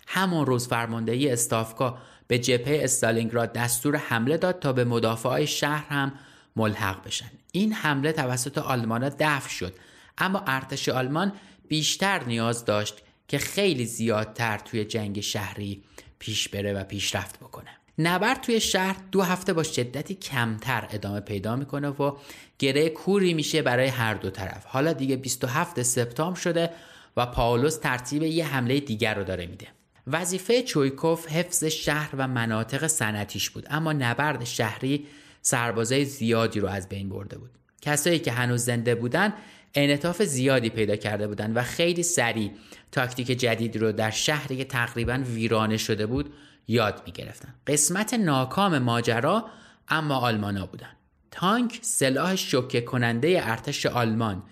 [0.07, 6.12] همون روز فرماندهی استافکا به جبهه استالینگراد دستور حمله داد تا به مدافعای شهر هم
[6.57, 7.31] ملحق بشن.
[7.52, 9.74] این حمله توسط آلمانا دفع شد.
[10.18, 11.33] اما ارتش آلمان
[11.68, 15.83] بیشتر نیاز داشت که خیلی زیادتر توی جنگ شهری
[16.18, 17.77] پیش بره و پیشرفت بکنه.
[17.98, 22.16] نبرد توی شهر دو هفته با شدتی کمتر ادامه پیدا می‌کنه و
[22.58, 24.64] گره کوری میشه برای هر دو طرف.
[24.64, 26.70] حالا دیگه 27 سپتامبر شده
[27.16, 29.66] و پاولوس ترتیب یه حمله دیگر رو داره میده.
[30.06, 35.06] وظیفه چویکوف حفظ شهر و مناطق سنتیش بود اما نبرد شهری
[35.42, 37.50] سربازای زیادی رو از بین برده بود.
[37.82, 39.32] کسایی که هنوز زنده بودن
[39.74, 42.50] انعطاف زیادی پیدا کرده بودند و خیلی سریع
[42.92, 46.33] تاکتیک جدید رو در شهری که تقریبا ویرانه شده بود
[46.69, 47.54] یاد می گرفتن.
[47.66, 49.44] قسمت ناکام ماجرا
[49.88, 50.90] اما آلمانا بودن
[51.31, 54.42] تانک سلاح شوکه کننده ارتش آلمان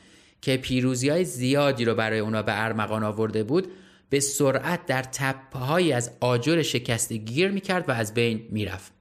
[0.41, 3.69] که پیروزی های زیادی رو برای اونا به ارمغان آورده بود
[4.11, 8.93] به سرعت در تپهایی از آجر شکسته گیر می‌کرد و از بین می‌رفت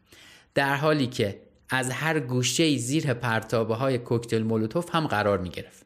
[0.54, 5.85] در حالی که از هر گوشه زیر پرتابه های کوکتل مولوتوف هم قرار می گرفت.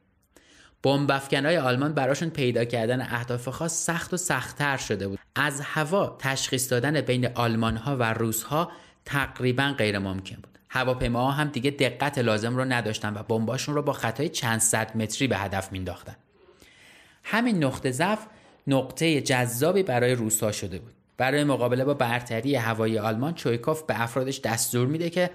[0.83, 5.19] بمب های آلمان براشون پیدا کردن اهداف خاص سخت و سختتر شده بود.
[5.35, 8.71] از هوا تشخیص دادن بین آلمان ها و روس ها
[9.05, 10.59] تقریبا غیر ممکن بود.
[10.69, 15.27] هواپیماها هم دیگه دقت لازم رو نداشتن و بمباشون رو با خطای چند صد متری
[15.27, 16.15] به هدف مینداختن.
[17.23, 18.25] همین نقطه ضعف
[18.67, 20.93] نقطه جذابی برای روسها شده بود.
[21.17, 25.29] برای مقابله با برتری هوایی آلمان چویکوف به افرادش دستور میده که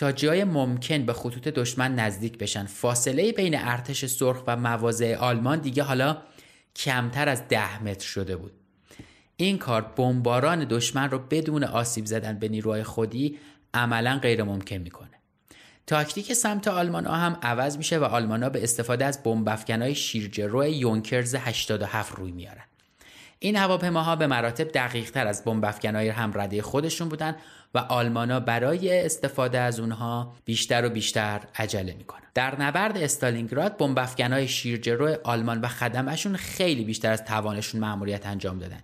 [0.00, 2.66] تا جای ممکن به خطوط دشمن نزدیک بشن.
[2.66, 6.16] فاصله بین ارتش سرخ و مواضع آلمان دیگه حالا
[6.76, 8.52] کمتر از ده متر شده بود.
[9.36, 13.38] این کار بمباران دشمن رو بدون آسیب زدن به نیروهای خودی
[13.74, 15.18] عملا غیر ممکن می‌کنه.
[15.86, 19.20] تاکتیک سمت آلمان ها هم عوض میشه و آلمان ها به استفاده از
[19.68, 22.64] های شیرجرو یونکرز 87 روی میارن
[23.42, 25.42] این هواپیماها به مراتب دقیق تر از
[25.84, 27.36] های هم رده خودشون بودن.
[27.74, 32.20] و آلمانا برای استفاده از اونها بیشتر و بیشتر عجله می‌کنن.
[32.34, 38.80] در نبرد استالینگراد های شیرجرو آلمان و خدمشون خیلی بیشتر از توانشون مأموریت انجام دادن.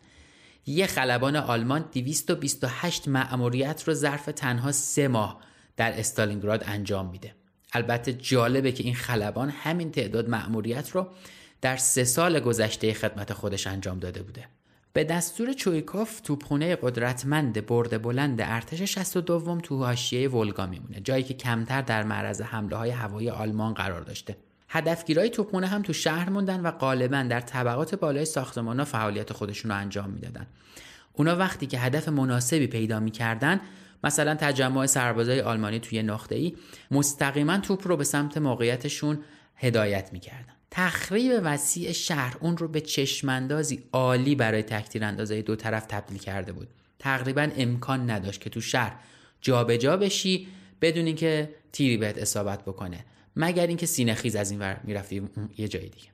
[0.67, 5.41] یه خلبان آلمان 228 مأموریت رو ظرف تنها سه ماه
[5.77, 7.35] در استالینگراد انجام میده.
[7.73, 11.07] البته جالبه که این خلبان همین تعداد مأموریت رو
[11.61, 14.49] در سه سال گذشته خدمت خودش انجام داده بوده.
[14.97, 21.35] به دستور چویکوف توپخونه قدرتمند برد بلند ارتش 62 تو حاشیه ولگا میمونه جایی که
[21.35, 24.37] کمتر در معرض حمله های هوایی آلمان قرار داشته.
[24.69, 29.71] هدفگیرای توپخونه هم تو شهر موندن و غالبا در طبقات بالای ساختمان ها فعالیت خودشون
[29.71, 30.47] رو انجام می‌دادن.
[31.13, 33.61] اونا وقتی که هدف مناسبی پیدا می‌کردن
[34.05, 36.57] مثلا تجمع سربازای آلمانی توی نقطه ای
[36.91, 39.19] مستقیما توپ رو به سمت موقعیتشون
[39.57, 40.56] هدایت می‌کردن.
[40.71, 46.53] تخریب وسیع شهر اون رو به چشماندازی عالی برای تکتیر اندازهای دو طرف تبدیل کرده
[46.53, 46.69] بود.
[46.99, 48.97] تقریبا امکان نداشت که تو شهر
[49.41, 50.49] جابجا جا بشی
[50.81, 53.05] بدون اینکه تیری بهت اصابت بکنه.
[53.37, 56.09] مگر اینکه سینه خیز از این ور می‌رفتی یه جای دیگه.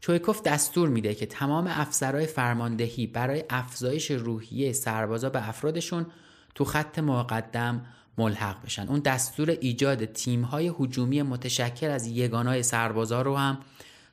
[0.00, 6.06] چویکوف دستور میده که تمام افسرهای فرماندهی برای افزایش روحیه سربازا به افرادشون
[6.54, 7.86] تو خط مقدم
[8.18, 13.58] ملحق بشن اون دستور ایجاد تیمهای هجومی متشکل از یگانهای سربازا رو هم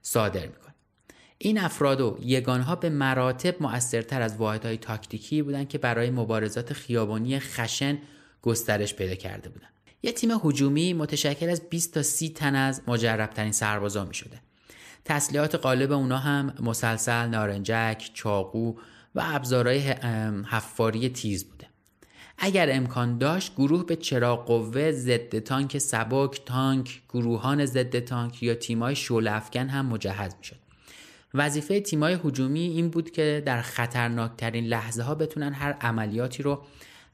[0.02, 0.74] صادر می‌کنه
[1.38, 7.40] این افراد و یگانها به مراتب مؤثرتر از واحدهای تاکتیکی بودند که برای مبارزات خیابانی
[7.40, 7.98] خشن
[8.42, 9.74] گسترش پیدا کرده بودند
[10.04, 14.42] یه تیم هجومی متشکل از 20 تا 30 تن از مجربترین سربازا می شده.
[15.06, 18.76] تسلیحات غالب اونا هم مسلسل، نارنجک، چاقو
[19.16, 19.80] و ابزارهای
[20.50, 21.53] حفاری تیز بوده.
[22.38, 28.56] اگر امکان داشت گروه به چراغ قوه ضد تانک سبک تانک گروهان ضد تانک یا
[28.56, 30.56] تیمای شعله افکن هم مجهز می‌شد.
[31.34, 36.64] وظیفه تیمای هجومی این بود که در خطرناکترین لحظه ها بتونن هر عملیاتی رو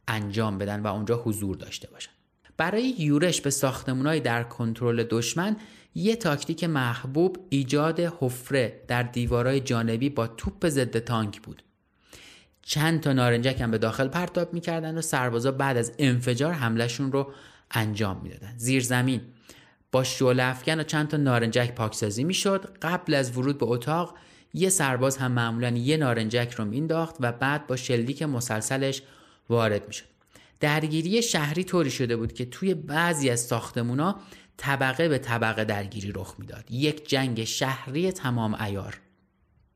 [0.08, 2.12] انجام بدن و اونجا حضور داشته باشن.
[2.58, 5.56] برای یورش به ساختمونای در کنترل دشمن
[5.96, 11.64] یه تاکتیک محبوب ایجاد حفره در دیوارای جانبی با توپ ضد تانک بود.
[12.70, 17.32] چند تا نارنجک هم به داخل پرتاب می‌کردن و سربازا بعد از انفجار حملهشون رو
[17.72, 18.54] انجام می‌دادن.
[18.58, 19.22] زیر زمین
[19.92, 22.78] با شعله افکن و چند تا نارنجک پاکسازی می‌شد.
[22.82, 24.16] قبل از ورود به اتاق
[24.54, 29.02] یه سرباز هم معمولا یه نارنجک رو مینداخت و بعد با شلیک مسلسلش
[29.50, 30.06] وارد می‌شد.
[30.60, 34.20] درگیری شهری طوری شده بود که توی بعضی از ساختمونا
[34.58, 36.72] طبقه به طبقه درگیری رخ می‌داد.
[36.72, 39.00] یک جنگ شهری تمام ایار.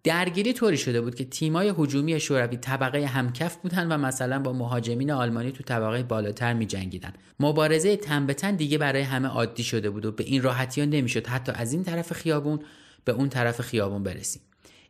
[0.04, 5.12] درگیری طوری شده بود که تیمای هجومی شوروی طبقه همکف بودن و مثلا با مهاجمین
[5.12, 7.14] آلمانی تو طبقه بالاتر می جنگیدن.
[7.39, 10.88] مبارزه تن به تن دیگه برای همه عادی شده بود و به این راحتی ها
[10.88, 12.60] نمی‌شد حتی از این طرف خیابون
[13.06, 14.41] به اون طرف خیابون برسیم.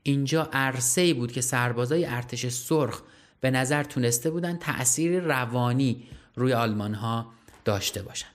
[0.04, 3.02] اینجا عرصه بود که سربازای ارتش سرخ
[3.42, 6.04] به نظر تونسته بودن تأثیر روانی
[6.36, 7.34] روی آلمان ها
[7.66, 8.33] داشته باشن.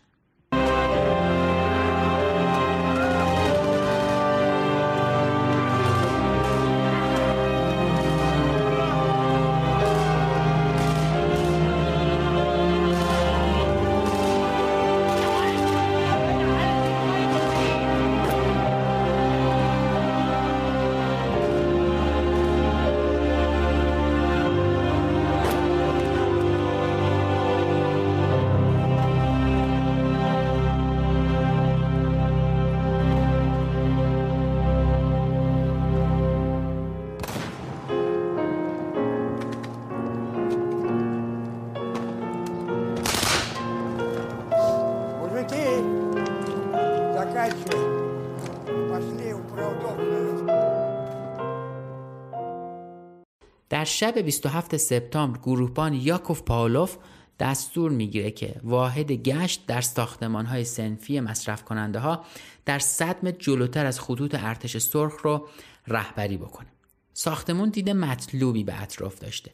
[54.01, 56.96] شب 27 سپتامبر گروهبان یاکوف پاولوف
[57.40, 62.24] دستور می‌گیره که واحد گشت در ساختمان های سنفی مصرف کننده ها
[62.64, 65.49] در صدم جلوتر از خطوط ارتش سرخ رو
[65.88, 66.68] رهبری بکنه.
[67.12, 69.51] ساختمون دیده مطلوبی به اطراف داشته.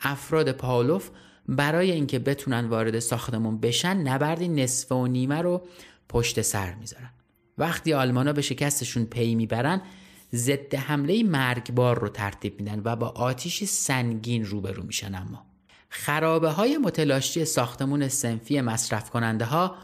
[0.00, 1.10] افراد پاولوف
[1.48, 5.62] برای اینکه بتونن وارد ساختمون بشن نبردی نصف و نیمه رو
[6.08, 7.10] پشت سر می‌ذارن.
[7.58, 9.82] وقتی آلمانا به شکستشون پی می‌برن
[10.34, 15.46] ضد حمله مرگبار رو ترتیب میدن و با آتیش سنگین روبرو میشن اما.
[15.88, 19.76] خرابه های متلاشی ساختمون سنفی مصرف کننده ها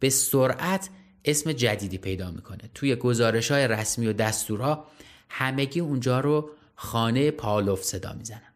[0.00, 0.88] به سرعت
[1.24, 2.70] اسم جدیدی پیدا می‌کنه.
[2.74, 4.86] توی گزارش های رسمی و دستورها
[5.28, 8.52] همگی اونجا رو خانه پالوف صدا می‌زنن.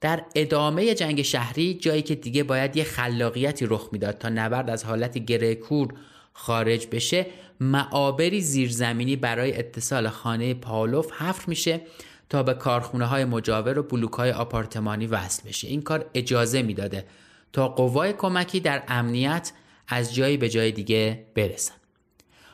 [0.00, 4.84] در ادامه جنگ شهری جایی که دیگه باید یه خلاقیتی رخ می‌داد تا نبرد از
[4.84, 5.94] حالت گره کور
[6.32, 7.26] خارج بشه
[7.62, 11.80] معابری زیرزمینی برای اتصال خانه پالوف حفر میشه
[12.28, 15.68] تا به کارخونه های مجاور و بلوک های آپارتمانی وصل بشه.
[15.68, 17.04] این کار اجازه می‌داده
[17.52, 19.52] تا قوای کمکی در امنیت
[19.88, 21.74] از جایی به جای دیگه برسن.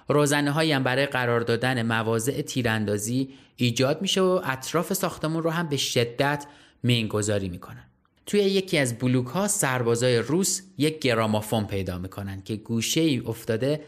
[0.08, 5.68] روزنه هایی هم برای قرار دادن مواضع تیراندازی ایجاد میشه و اطراف ساختمون رو هم
[5.68, 6.46] به شدت
[6.82, 7.84] مینگذاری می‌کنن.
[8.26, 13.80] توی یکی از بلوک ها سربازای روس یک گرامافون پیدا می‌کنن که گوشه ای افتاده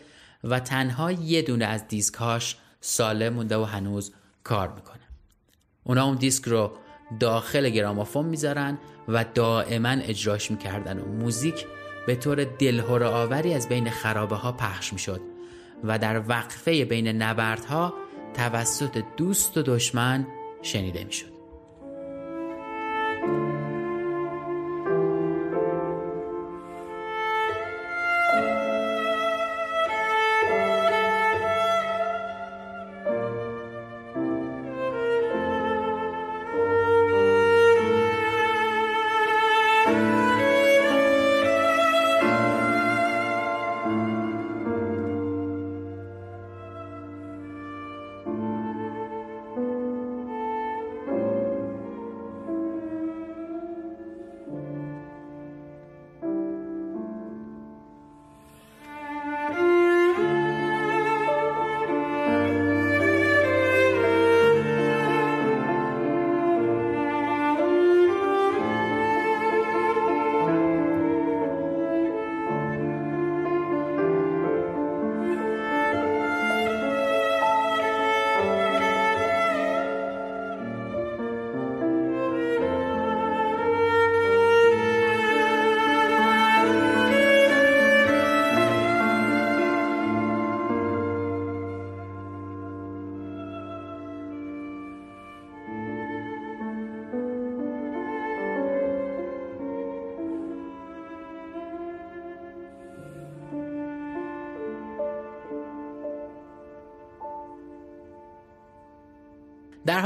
[0.44, 4.12] و تنها یه دونه از دیسکاش سالم مونده و هنوز
[4.44, 5.00] کار می‌کنه
[5.84, 6.72] اونا اون دیسک رو
[7.20, 8.78] داخل گرامافون می‌ذارن
[9.08, 11.66] و دائما اجراش می‌کردن و موزیک
[12.06, 15.20] به طور دلهور آوری از بین خرابه ها پخش می‌شد
[15.84, 17.94] و در وقفه بین نبردها
[18.34, 20.26] توسط دوست و دشمن
[20.62, 21.39] شنیده می‌شد.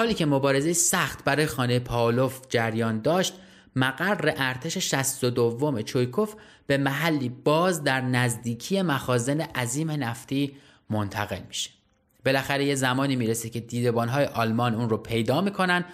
[0.05, 3.35] حالی که مبارزه سخت برای خانه پاولوف جریان داشت
[3.77, 6.35] مقر ارتش 62 چویکوف
[6.67, 10.57] به محلی باز در نزدیکی مخازن عظیم نفتی
[10.91, 11.71] منتقل میشه.
[12.25, 15.85] بالاخره یه زمانی می‌رسه که دیدبانهای آلمان اون رو پیدا می‌کنن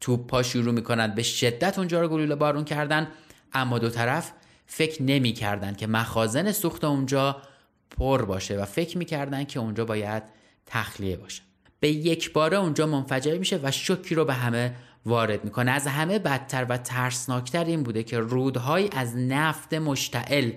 [0.00, 3.08] توپ پا شروع می‌کنن به شدت اونجا رو گلوله بارون کردن
[3.52, 4.32] اما دو طرف
[4.66, 7.42] فکر نمی‌کردن که مخازن سوخت اونجا
[7.90, 10.22] پر باشه و فکر می‌کردن که اونجا باید
[10.66, 11.47] تخلیه باشه.
[11.80, 14.74] به یک باره اونجا منفجر میشه و شوکی رو به همه
[15.06, 15.70] وارد می‌کنه.
[15.70, 20.52] از همه بدتر و ترسناکتر این بوده که رودهای از نفت مشتعل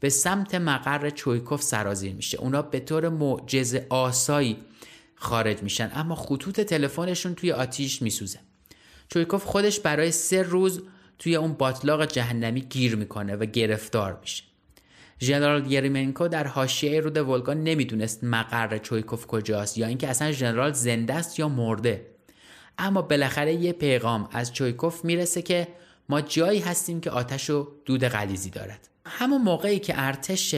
[0.00, 2.38] به سمت مقر چویکوف سرازیر میشه.
[2.38, 4.56] اونا به طور معجز آسایی
[5.14, 5.90] خارج میشن.
[5.94, 8.38] اما خطوط تلفنشون توی آتیش میسوزه.
[9.08, 10.82] چویکوف خودش برای سه روز
[11.18, 14.44] توی اون باطلاق جهنمی گیر می‌کنه و گرفتار میشه.
[15.22, 21.14] ژنرال یریمنکو در حاشیه رود ولگا نمی‌دونست مقر چویکوف کجاست یا اینکه اصلا ژنرال زنده
[21.14, 22.06] است یا مرده.
[22.78, 25.68] اما بالاخره یه پیغام از چویکوف می‌رسه که
[26.08, 28.88] ما جایی هستیم که آتش و دود غلیزی دارد.
[29.06, 30.54] همون موقعی که ارتش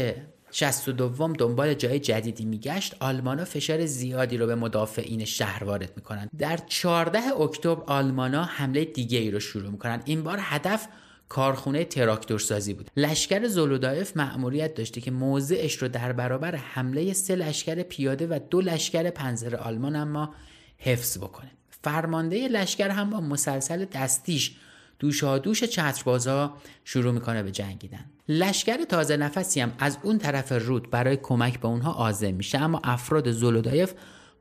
[0.51, 6.31] 62 دنبال جای جدیدی میگشت آلمانا فشار زیادی رو به مدافعین شهر وارد می‌کنند.
[6.39, 10.89] در 14 اکتبر آلمانا حمله دیگه ای رو شروع می‌کنن این بار هدف
[11.29, 12.91] کارخونه تراکتورسازی بود.
[12.97, 18.61] لشکر زولودایف مأموریت داشته که موضعش رو در برابر حمله سه لشکر پیاده و دو
[18.61, 20.35] لشکر پنزر آلمان اما
[20.79, 21.51] حفظ بکنه.
[21.83, 24.57] فرمانده لشکر هم با مسلسل دستیش
[24.99, 28.05] دوش چتربازا شروع می‌کنه به جنگیدن.
[28.29, 32.81] لشکر تازه نفسی هم از اون طرف رود برای کمک به اونها آزم میشه اما
[32.85, 33.93] افراد زولودایف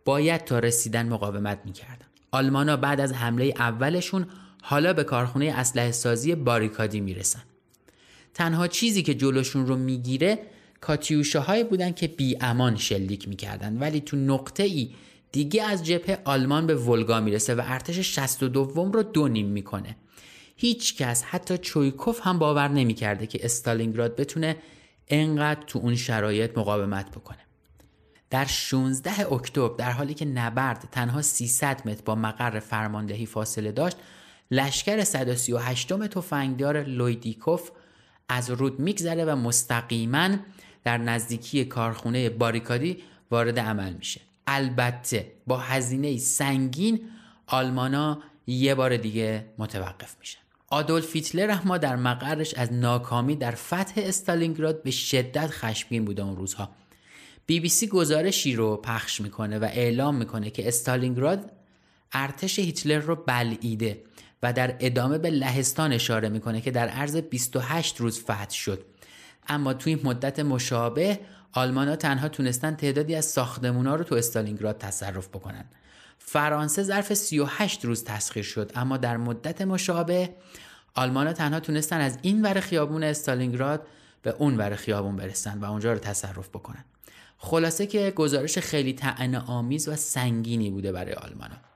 [0.05, 2.05] باید تا رسیدن مقاومت می‌کردن.
[2.31, 4.27] آلمانا بعد از حمله اولشون
[4.65, 7.43] حالا به کارخونه اسلحه سازی باریکادی می‌رسن.
[8.33, 10.39] تنها چیزی که جلوشون رو می‌گیره
[10.81, 13.77] کاتیوشه هایی بودن که بی امان شلیک می‌کردن.
[13.77, 14.89] ولی تو نقطه ای
[15.31, 19.95] دیگه از جبهه آلمان به ولگا می‌رسه و ارتش 62 رو دو نیم می‌کنه.
[20.55, 24.57] هیچ کس حتی چویکوف هم باور نمی‌کرده که استالینگراد بتونه
[25.07, 27.37] انقدر تو اون شرایط مقاومت بکنه.
[28.29, 33.97] در 16 اکتبر در حالی که نبرد تنها 300 متر با مقر فرماندهی فاصله داشت
[34.53, 37.71] لشکر 138 تفنگدار لویدیکوف
[38.29, 40.29] از رود میگذره و مستقیما
[40.83, 42.97] در نزدیکی کارخونه باریکادی
[43.31, 44.21] وارد عمل میشه.
[44.47, 47.01] البته با هزینه سنگین
[47.47, 50.39] آلمانا یه بار دیگه متوقف میشن.
[50.67, 56.35] آدولف هیتلر اما در مقرش از ناکامی در فتح استالینگراد به شدت خشمگین بوده اون
[56.35, 56.69] روزها.
[57.45, 61.51] بی بی سی گزارشی رو پخش می‌کنه و اعلام می‌کنه که استالینگراد
[62.13, 64.03] ارتش هیتلر رو بلعیده
[64.43, 68.85] و در ادامه به لهستان اشاره می‌کنه که در عرض 28 روز فتح شد.
[69.47, 71.19] اما توی مدت مشابه
[71.53, 75.65] آلمان ها تنها تونستن تعدادی از ساختمون ها رو تو استالینگراد تصرف بکنن.
[76.17, 80.29] فرانسه ظرف 38 روز تسخیر شد اما در مدت مشابه
[80.95, 83.87] آلمان ها تنها تونستن از این ور خیابون استالینگراد
[84.21, 86.85] به اون ور خیابون برسن و اونجا رو تصرف بکنن.
[87.37, 91.72] خلاصه که گزارش خیلی طعن آمیز و سنگینی بوده برای آلمان ها.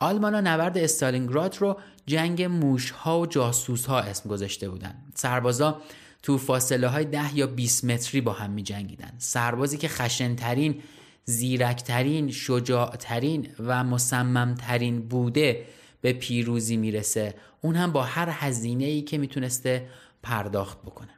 [0.00, 4.94] آلمان ها نبرد استالینگراد رو جنگ موش ها و جاسوس ها اسم گذاشته بودن.
[5.14, 5.80] سربازا
[6.22, 10.82] تو فاصله های ده یا 20 متری با هم می جنگیدن سربازی که خشنترین
[11.24, 15.66] زیرکترین شجاعترین و مصممترین بوده
[16.00, 17.34] به پیروزی می‌رسه.
[17.60, 19.88] اون هم با هر هزینه ای که می‌تونسته
[20.22, 21.10] پرداخت بکنه.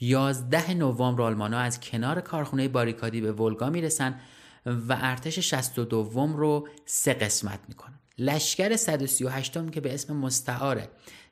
[0.00, 4.20] 11 نوامبر آلمانا از کنار کارخونه باریکادی به ولگا می‌رسن
[4.66, 7.99] و ارتش 62 رو سه قسمت می‌کنن.
[8.20, 10.88] لشکر 138 که به اسم مستعار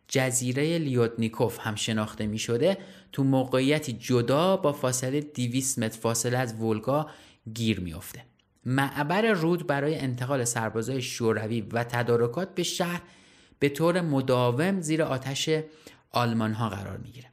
[0.09, 2.79] جزیره لیودنیکوف هم شناخته می شده
[3.13, 7.11] تو موقعیتی جدا با فاصله 200 متر فاصله از ولگا
[7.55, 8.25] گیر میافته.
[8.65, 13.03] معبر رود برای انتقال سربازای شوروی و تدارکات به شهر
[13.59, 15.51] به طور مداوم زیر آتش
[16.11, 17.29] آلمان ها قرار می‌گیره.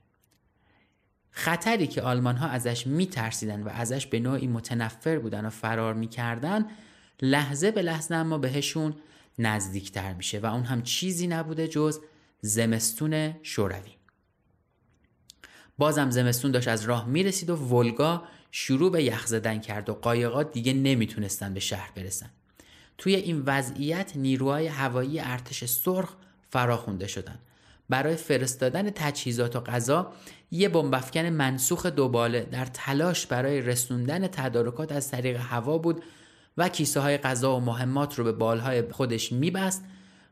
[1.31, 6.65] خطری که آلمان ها ازش میترسیدن و ازش به نوعی متنفر بودن و فرار می‌کردن
[7.21, 8.93] لحظه به لحظه اما بهشون
[9.39, 11.99] نزدیکتر میشه و اون هم چیزی نبوده جز
[12.41, 13.91] زمستون شوروی.
[15.77, 20.51] بازم زمستون داشت از راه می‌رسید و ولگا شروع به یخ زدن کرد و قایقات
[20.51, 22.29] دیگه نمی‌تونستن به شهر برسن.
[22.97, 26.15] توی این وضعیت نیروهای هوایی ارتش سرخ
[26.49, 27.39] فراخونده شدن.
[27.89, 30.13] برای فرستادن تجهیزات و غذا
[30.51, 36.03] یه بمبافکن منسوخ دوباله در تلاش برای رسوندن تدارکات از طریق هوا بود
[36.57, 39.83] و کیسه های غذا و مهمات رو به بالهای خودش میبست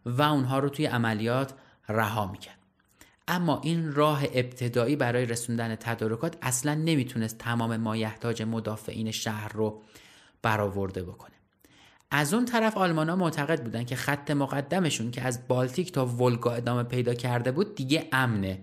[0.05, 1.53] و اونها رو توی عملیات
[1.89, 2.57] رها می‌کرد.
[3.27, 9.81] اما این راه ابتدایی برای رسوندن تدارکات اصلا نمی‌تونست تمام مایحتاج مدافعین شهر رو
[10.41, 11.33] برآورده بکنه.
[12.11, 16.51] از اون طرف آلمان ها معتقد بودن که خط مقدمشون که از بالتیک تا ولگا
[16.51, 18.59] ادامه پیدا کرده بود دیگه امنه.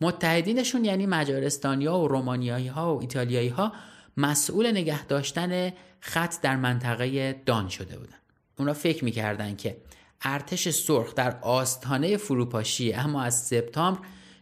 [0.00, 3.72] متحدینشون یعنی مجارستانیا و رومانیایی ها و ایتالیایی ها
[4.18, 8.16] مسئول نگه داشتن خط در منطقه دان شده بودن.
[8.58, 9.76] اونا فکر می‌کردن که
[10.22, 14.00] ارتش سرخ در آستانه فروپاشی اما از سپتامبر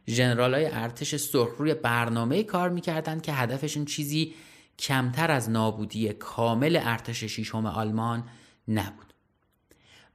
[0.08, 4.34] ژنرال های ارتش سرخ روی برنامه کار می‌کردند که هدفشون چیزی
[4.78, 8.24] کمتر از نابودی کامل ارتش شیشم آلمان
[8.68, 9.12] نبود.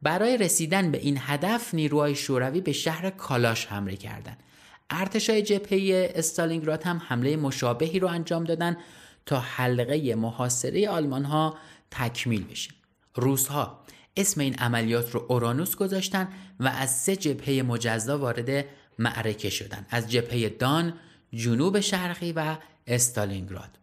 [0.01, 4.43] برای رسیدن به این هدف نیروهای شوروی به شهر کالاش حمله کردند.
[4.89, 8.77] ارتش های جبهه استالینگراد هم حمله مشابهی رو انجام دادن
[9.25, 11.57] تا حلقه محاصره آلمان ها
[11.91, 12.71] تکمیل بشه.
[13.15, 13.81] روس ها
[14.17, 18.65] اسم این عملیات رو اورانوس گذاشتن و از سه جبهه مجزا وارد
[18.99, 19.85] معرکه شدن.
[19.89, 20.93] از جبهه دان،
[21.33, 22.57] جنوب شرقی و
[22.87, 23.77] استالینگراد.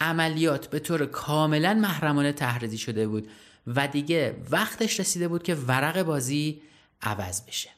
[0.00, 3.28] عملیات به طور کاملا محرمانه تحریزی شده بود
[3.66, 6.62] و دیگه وقتش رسیده بود که ورق بازی
[7.02, 7.70] عوض بشه.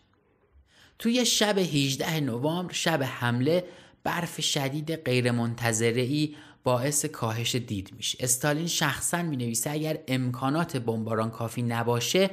[0.98, 3.64] توی شب 18 نوامبر شب حمله
[4.04, 6.28] برف شدید غیرمنتظره
[6.64, 8.18] باعث کاهش دید میشه.
[8.20, 12.30] استالین شخصا می نویسه اگر امکانات بمباران کافی نباشه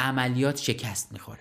[0.00, 1.40] عملیات شکست می‌خوره.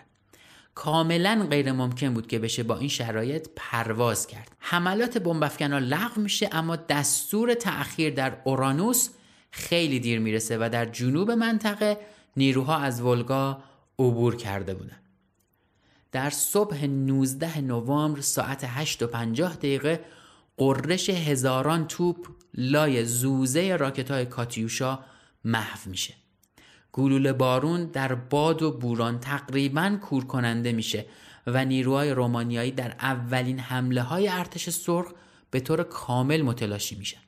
[0.76, 4.52] کاملا غیر ممکن بود که بشه با این شرایط پرواز کرد.
[4.60, 9.10] حملات بمبافکن ها لغو میشه اما دستور تأخیر در اورانوس
[9.52, 11.98] خیلی دیر می‌رسه و در جنوب منطقه
[12.38, 13.64] نیروها از ولگا
[14.00, 14.98] عبور کرده بودن.
[16.12, 20.00] در صبح 19 نوامبر ساعت 8 و 50 دقیقه
[20.58, 25.00] قررش هزاران توپ لای زوزه راکت های کاتیوشا
[25.46, 26.14] محو میشه.
[26.92, 31.06] گلوله بارون در باد و بوران تقریبا کور کننده میشه
[31.48, 35.12] و نیروهای رومانیایی در اولین حمله های ارتش سرخ
[35.52, 37.20] به طور کامل متلاشی میشن.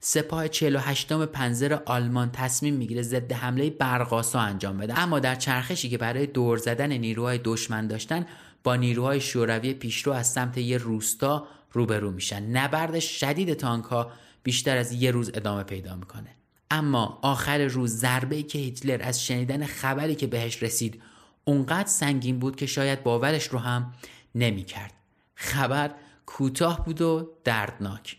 [0.00, 4.98] سپاه 48 پنزر آلمان تصمیم می‌گیره ضد حمله برقاسا انجام بده.
[4.98, 8.26] اما در چرخشی که برای دور زدن نیروهای دشمن داشتن
[8.64, 12.42] با نیروهای شوروی پیشرو از سمت یه روستا روبرو میشن.
[12.42, 14.10] نبرد شدید تانک ها
[14.42, 16.36] بیشتر از یه روز ادامه پیدا می‌کنه.
[16.70, 21.02] اما آخر روز ضربه که هیتلر از شنیدن خبری که بهش رسید
[21.44, 23.94] اونقدر سنگین بود که شاید باورش رو هم
[24.34, 24.92] نمی‌کرد.
[25.34, 25.90] خبر
[26.26, 28.16] کوتاه بود و دردناک.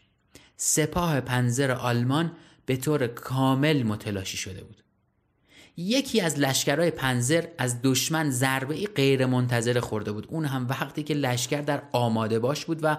[0.58, 2.32] سپاه پنزر آلمان
[2.66, 4.84] به طور کامل متلاشی شده بود.
[5.78, 10.28] یکی از لشکرهای پنزر از دشمن ضربه ای غیر منتظر خورده بود.
[10.30, 12.97] اون هم وقتی که لشکر در آماده باش بود و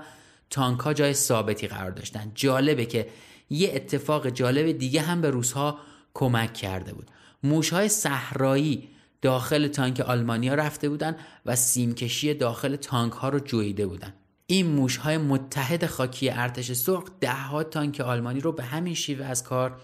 [0.52, 2.32] تانک ها جای ثابتی قرار داشتن.
[2.34, 3.08] جالبه که
[3.50, 5.78] یه اتفاق جالب دیگه هم به روسها
[6.14, 7.10] کمک کرده بود.
[7.42, 8.88] موشهای صحرایی
[9.22, 14.14] داخل تانک آلمانیا رفته بودن و سیمکشی داخل تانک ها رو جویده بودن.
[14.46, 19.76] این موشهای متحد خاکی ارتش سرخ دهها تانک آلمانی رو به همین شیوه از کار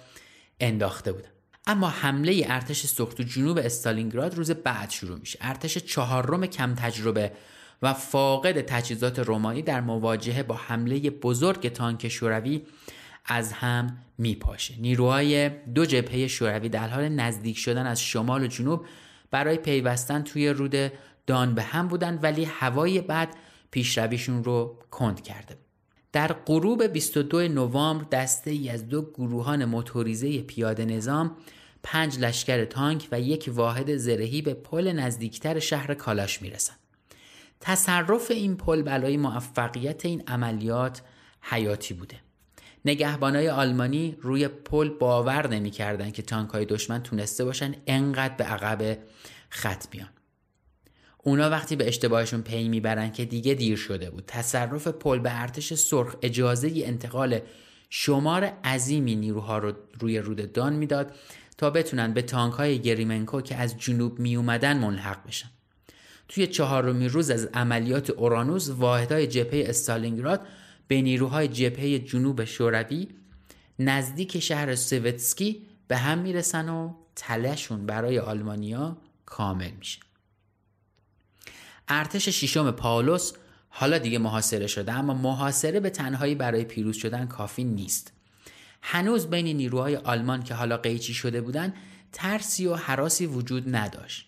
[0.60, 1.28] انداخته بودن.
[1.66, 5.38] اما حمله ارتش سرخ تو جنوب استالینگراد روز بعد شروع میشه.
[5.42, 7.32] ارتش چهارم کم تجربه
[7.82, 12.62] و فاقد تجهیزات رومانی در مواجهه با حمله بزرگ تانک شوروی
[13.24, 14.74] از هم میپاشه.
[14.78, 18.86] نیروهای دو جبهه شوروی در حال نزدیک شدن از شمال و جنوب
[19.30, 20.92] برای پیوستن توی رود
[21.26, 23.36] دان به هم بودن ولی هوای بعد
[23.70, 25.56] پیشرویشون رو کند کرده.
[26.12, 31.36] در غروب 22 نوامبر دسته ای از دو گروهان موتوریزه پیاده نظام
[31.82, 36.74] پنج لشکر تانک و یک واحد زرهی به پل نزدیکتر شهر کالاش می‌رسن
[37.60, 41.02] تصرف این پل برای موفقیت این عملیات
[41.40, 42.16] حیاتی بوده.
[42.84, 48.98] نگهبانای آلمانی روی پل باور نمی‌کردند که تانک های دشمن تونسته باشن انقدر به عقب
[49.48, 50.08] خط بیان.
[51.18, 54.24] اونا وقتی به اشتباهشون پی می‌برن که دیگه دیر شده بود.
[54.26, 57.40] تصرف پل به ارتش سرخ اجازه انتقال
[57.90, 61.14] شمار عظیمی نیروها رو روی رود دان می‌داد
[61.58, 65.48] تا بتونن به تانک های گریمنکو که از جنوب می اومدن ملحق بشن.
[66.28, 70.46] توی چهارمی روز از عملیات اورانوس واحدهای جبهه استالینگراد
[70.88, 73.08] به نیروهای جبهه جنوب شوروی
[73.78, 80.00] نزدیک شهر سوتسکی به هم می‌رسن و تلشون برای آلمانیا کامل میشه.
[81.88, 83.32] ارتش ششم پاولوس
[83.68, 88.12] حالا دیگه محاصره شده اما محاصره به تنهایی برای پیروز شدن کافی نیست.
[88.82, 91.74] هنوز بین نیروهای آلمان که حالا قیچی شده بودند
[92.12, 94.27] ترسی و حراسی وجود نداشت.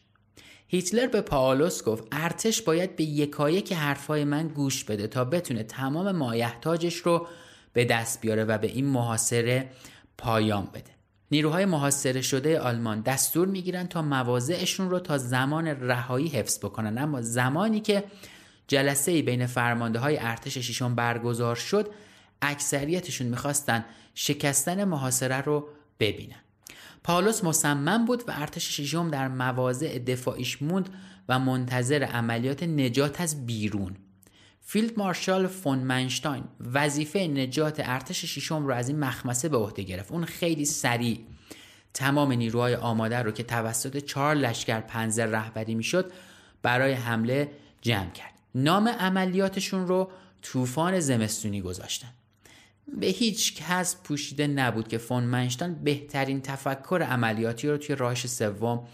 [0.72, 6.12] هیتلر به پاولوس گفت ارتش باید به یکایک حرفای من گوش بده تا بتونه تمام
[6.12, 7.26] مایحتاجش رو
[7.72, 9.70] به دست بیاره و به این محاصره
[10.18, 10.90] پایان بده.
[11.30, 16.98] نیروهای محاصره شده آلمان دستور می‌گیرن تا مواضعشون رو تا زمان رهایی حفظ بکنن.
[16.98, 18.04] اما زمانی که
[18.68, 21.90] جلسه بین فرمانده های ارتش ششم برگزار شد
[22.42, 25.68] اکثریتشون می‌خواستن شکستن محاصره رو
[26.00, 26.40] ببینن.
[27.02, 30.88] پاولوس مصمم بود و ارتش ششم در مواضع دفاعیش موند
[31.28, 33.96] و منتظر عملیات نجات از بیرون.
[34.60, 40.12] فیلد مارشال فون منشتاین وظیفه نجات ارتش ششم رو از این مخمسه به عهده گرفت.
[40.12, 41.20] اون خیلی سریع
[41.94, 46.12] تمام نیروهای آماده رو که توسط چهار لشکر پنزر رهبری می‌شد
[46.62, 48.34] برای حمله جمع کرد.
[48.54, 50.10] نام عملیاتشون رو
[50.42, 52.08] طوفان زمستونی گذاشتن.
[53.00, 58.86] به هیچ کس پوشیده نبود که فون منشتان بهترین تفکر عملیاتی رو توی راهش سوم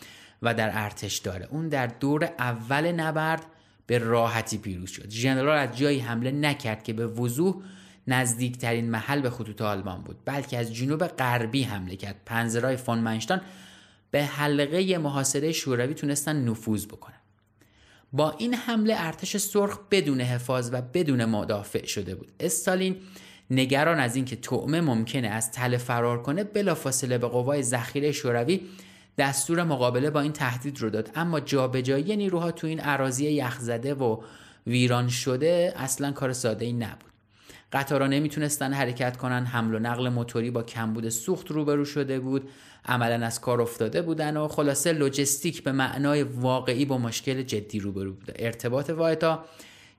[0.42, 1.48] و در ارتش داره.
[1.50, 3.42] اون در دور اول نبرد
[3.86, 5.10] به راحتی پیروز شد.
[5.10, 7.62] ژنرال از جایی حمله نکرد که به وضوح
[8.06, 12.20] نزدیکترین محل به خطوط آلمان بود بلکه از جنوب غربی حمله کرد.
[12.26, 13.40] پنزرهای فون منشتان
[14.10, 17.20] به حلقه محاصره شوروی تونستن نفوذ بکنن.
[18.12, 22.32] با این حمله ارتش سرخ بدون حفاظ و بدون مدافع شده بود.
[22.40, 22.96] استالین
[23.50, 28.60] نگران از اینکه طعمه ممکنه از تله فرار کنه بلافاصله به قوای ذخیره شوروی
[29.18, 31.10] دستور مقابله با این تهدید رو داد.
[31.14, 34.22] اما جابجایی نیروها تو این اراضی یخزده و
[34.66, 37.12] ویران شده اصلا کار ساده ای نبود.
[37.72, 42.48] قطارا نمی‌تونستن حرکت کنن حمل و نقل موتوری با کمبود سوخت روبرو شده بود
[42.84, 48.12] عملا از کار افتاده بودن و خلاصه لوجستیک به معنای واقعی با مشکل جدی روبرو
[48.12, 48.34] بوده.
[48.36, 49.44] ارتباط واحدها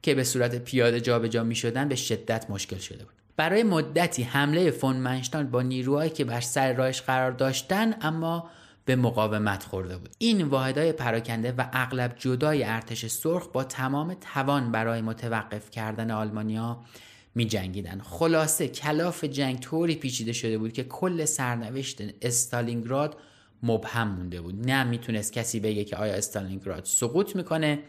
[0.02, 3.27] که به صورت پیاده جابجا می شدن به شدت مشکل شده بود.
[3.38, 8.50] برای مدتی حمله فون منشتان با نیروهایی که بر سر راهش قرار داشتن اما
[8.86, 14.72] به مقاومت خورده بود این واحدهای پراکنده و اغلب جدای ارتش سرخ با تمام توان
[14.72, 16.84] برای متوقف کردن آلمانیا
[17.36, 18.00] می جنگیدن.
[18.00, 23.18] خلاصه کلاف جنگ طوری پیچیده شده بود که کل سرنوشت استالینگراد
[23.64, 27.80] مبهم مونده بود نه می‌تونست کسی بگه که آیا استالینگراد سقوط می‌کنه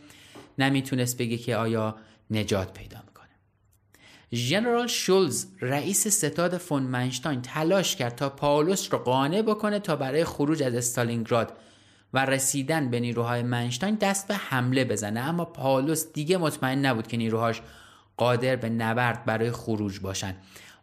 [0.59, 1.97] نه می‌تونست بگه که آیا
[2.31, 2.99] نجات پیدا
[4.33, 10.25] ژنرال شولز رئیس ستاد فون منشتاین تلاش کرد تا پاولوس را قانع بکنه تا برای
[10.25, 11.53] خروج از استالینگراد
[12.15, 15.21] و رسیدن به نیروهای منشتاین دست به حمله بزنه.
[15.21, 17.63] اما پاولوس دیگه مطمئن نبود که نیروهاش
[18.17, 20.35] قادر به نبرد برای خروج باشن.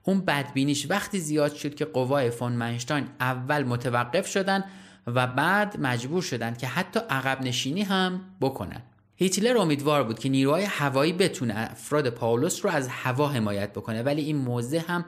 [0.03, 4.63] اون بدبینیش وقتی زیاد شد که قوای فون منشتاین اول متوقف شدن
[5.07, 8.81] و بعد مجبور شدن که حتی عقب نشینی هم بکنن.
[9.15, 14.21] هیتلر امیدوار بود که نیروهای هوایی بتونه افراد پاولوس رو از هوا حمایت بکنه ولی
[14.21, 15.05] این موضع هم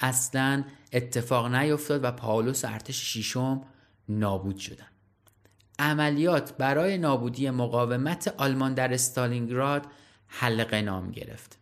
[0.00, 3.62] اصلا اتفاق نیفتاد و پاولوس و ارتش شیشم
[4.08, 4.86] نابود شدن.
[5.78, 9.86] عملیات برای نابودی مقاومت آلمان در استالینگراد
[10.26, 11.58] حلقه نام گرفت.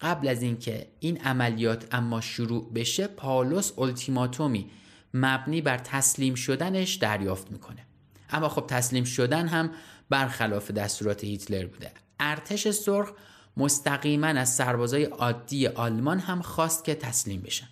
[0.00, 4.70] قبل از اینکه این عملیات اما شروع بشه پاولوس التیماتومی
[5.14, 7.86] مبنی بر تسلیم شدنش دریافت می‌کنه.
[8.30, 9.70] اما خب تسلیم شدن هم
[10.10, 11.92] برخلاف دستورات هیتلر بوده.
[12.20, 13.12] ارتش سرخ
[13.56, 17.68] مستقیما از سربازای عادی آلمان هم خواست که تسلیم بشن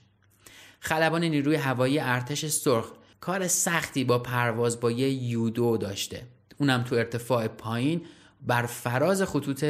[0.80, 6.26] خلبان نیروی هوایی ارتش سرخ کار سختی با پرواز با یه یودو داشته.
[6.58, 8.02] اونم تو ارتفاع پایین
[8.46, 9.64] بر فراز خطوط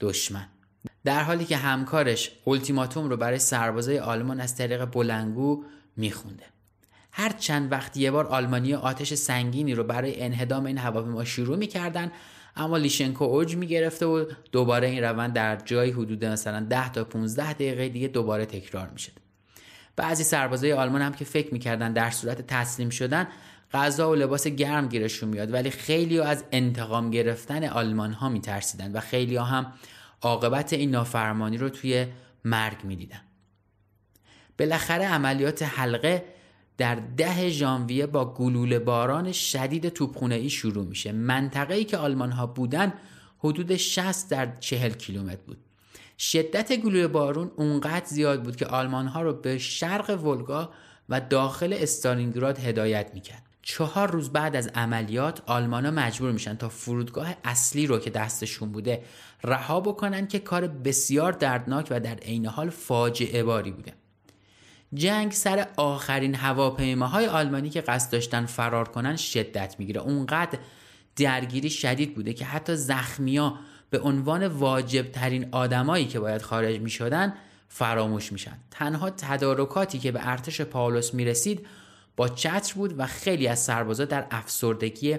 [0.00, 0.48] دشمن.
[1.04, 5.64] در حالی که همکارش التیماتوم رو برای سربازای آلمان از طریق بلنگو
[5.96, 6.44] میخونده.
[7.18, 12.12] هر چند وقت یه بار آلمانی آتش سنگینی رو برای انهدام این هواپیما شروع می‌کردن
[12.56, 17.52] اما لیشنکو اوج می‌گرفته و دوباره این روند در جای حدود مثلا 10 تا 15
[17.52, 19.12] دقیقه دیگه دوباره تکرار می‌شد.
[19.96, 23.28] بعضی سربازای آلمان هم که فکر می‌کردن در صورت تسلیم شدن
[23.72, 29.00] غذا و لباس گرم گیرشون میاد ولی خیلی از انتقام گرفتن آلمان ها میترسیدن و
[29.00, 29.72] خیلی ها هم
[30.22, 32.06] عاقبت این نافرمانی رو توی
[32.44, 33.20] مرگ می‌دیدن.
[34.58, 36.36] بالاخره عملیات حلقه
[36.78, 41.12] در ده ژانویه با گلوله باران شدید توپخونه ای شروع میشه.
[41.12, 42.92] منطقه ای که آلمان ها بودن
[43.38, 45.58] حدود 60 در 40 کیلومتر بود.
[46.18, 50.70] شدت گلوله بارون اونقدر زیاد بود که آلمان ها رو به شرق ولگا
[51.08, 53.42] و داخل استالینگراد هدایت می‌کرد.
[53.62, 59.02] چهار روز بعد از عملیات آلمانا مجبور میشن تا فرودگاه اصلی رو که دستشون بوده
[59.44, 63.92] رها بکنن که کار بسیار دردناک و در عین حال فاجعه باری بوده.
[64.94, 70.58] جنگ سر آخرین هواپیماهای آلمانی که قصد داشتن فرار کنن شدت می‌گیره اونقدر
[71.16, 73.58] درگیری شدید بوده که حتی زخمیا
[73.90, 77.34] به عنوان واجب ترین آدمایی که باید خارج می شدن
[77.68, 81.66] فراموش میشن تنها تدارکاتی که به ارتش پاولوس می رسید
[82.16, 85.18] با چتر بود و خیلی از سربازا در افسردگی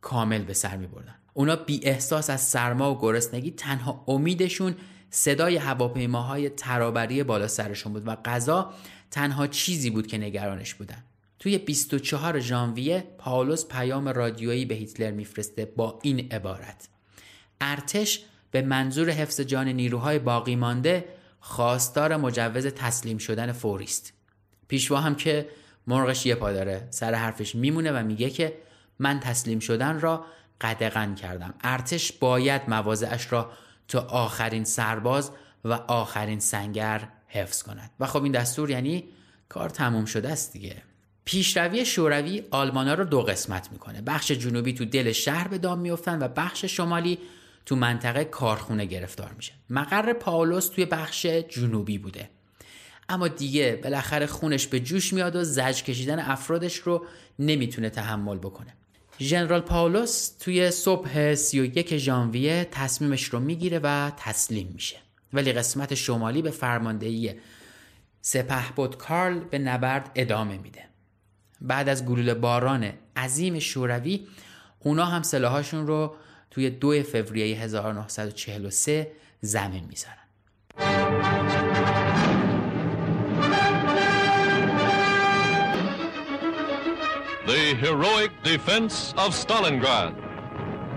[0.00, 1.14] کامل به سر می بردن.
[1.34, 4.76] اونا بی احساس از سرما و گرسنگی تنها امیدشون
[5.10, 8.72] صدای هواپیماهای ترابری بالا سرشون بود و غذا
[9.10, 11.04] تنها چیزی بود که نگرانش بودن
[11.38, 16.88] توی 24 ژانویه پاولوس پیام رادیویی به هیتلر میفرسته با این عبارت.
[17.60, 21.04] ارتش به منظور حفظ جان نیروهای باقی مانده
[21.40, 24.12] خواستار مجوز تسلیم شدن فوری است.
[24.68, 25.48] پیشوا هم که
[25.86, 28.58] مرغش یه پا داره سر حرفش میمونه و میگه که
[28.98, 30.24] من تسلیم شدن را
[30.60, 31.54] قدغن کردم.
[31.62, 33.52] ارتش باید مواضعش را
[33.88, 35.30] تا آخرین سرباز
[35.64, 39.04] و آخرین سنگر حفظ کند و خب این دستور یعنی
[39.48, 40.82] کار تموم شده است دیگه.
[41.24, 44.02] پیشروی شوروی آلمانا رو دو قسمت می‌کنه.
[44.02, 47.18] بخش جنوبی تو دل شهر به دام میفتن و بخش شمالی
[47.66, 49.52] تو منطقه کارخونه گرفتار میشه.
[49.70, 52.30] مقر پاولوس توی بخش جنوبی بوده.
[53.08, 57.06] اما دیگه بالاخره خونش به جوش میاد و زج کشیدن افرادش رو
[57.38, 58.74] نمی‌تونه تحمل بکنه.
[59.20, 64.96] ژنرال پاولوس توی صبح 31 ژانویه تصمیمش رو می‌گیره و تسلیم میشه.
[65.32, 67.34] ولی قسمت شمالی به فرماندهی
[68.76, 70.84] بود کارل به نبرد ادامه میده
[71.60, 74.26] بعد از گلوله باران عظیم شوروی
[74.78, 76.16] اونا هم سلاحاشون رو
[76.50, 80.16] توی دو فوریه 1943 زمین می‌ذارن
[87.46, 90.14] The heroic defense of Stalingrad.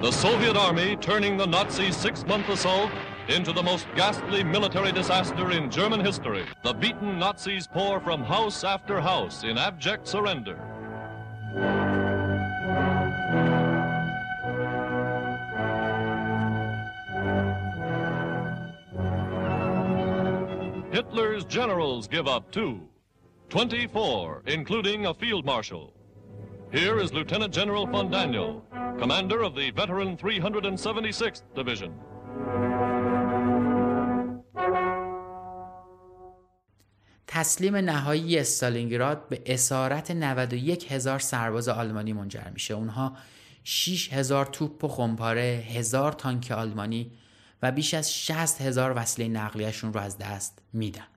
[0.01, 2.91] The Soviet army turning the Nazi six-month assault
[3.30, 6.45] into the most ghastly military disaster in German history.
[6.63, 10.59] The beaten Nazis pour from house after house in abject surrender.
[20.91, 22.82] Hitler's generals give up too.
[23.49, 25.93] 24, including a field marshal.
[26.71, 28.65] Here is Lieutenant General von Daniel,
[28.97, 31.93] commander of the veteran 376th Division.
[37.34, 42.73] تسلیم نهایی استالینگراد به اسارت 91 هزار سرباز آلمانی منجر میشه.
[42.73, 43.17] اونها
[43.63, 47.11] 6 هزار توپ و خمپاره هزار تانک آلمانی
[47.61, 51.07] و بیش از 60 هزار وسیله نقلیهشون رو از دست میدن.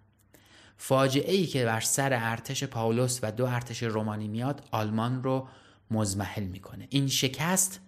[0.76, 5.48] فاجعه ای که بر سر ارتش پاولوس و دو ارتش رومانی میاد آلمان رو
[5.90, 6.86] مزمحل می‌کنه.
[6.90, 7.80] این شکست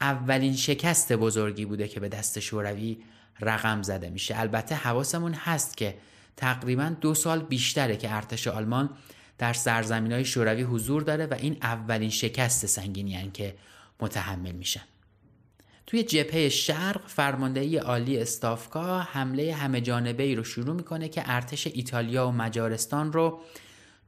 [0.00, 2.98] اولین شکست بزرگی بوده که به دست شوروی
[3.40, 4.40] رقم زده میشه.
[4.40, 5.96] البته حواسمون هست که
[6.40, 8.90] تقریبا دو سال بیشتره که ارتش آلمان
[9.38, 13.56] در سرزمین های شوروی حضور داره و این اولین شکست سنگینی که
[14.00, 14.80] متحمل میشن.
[15.86, 21.66] توی جبهه شرق فرماندهی عالی استافکا حمله همه جانبه ای رو شروع می‌کنه که ارتش
[21.66, 23.40] ایتالیا و مجارستان رو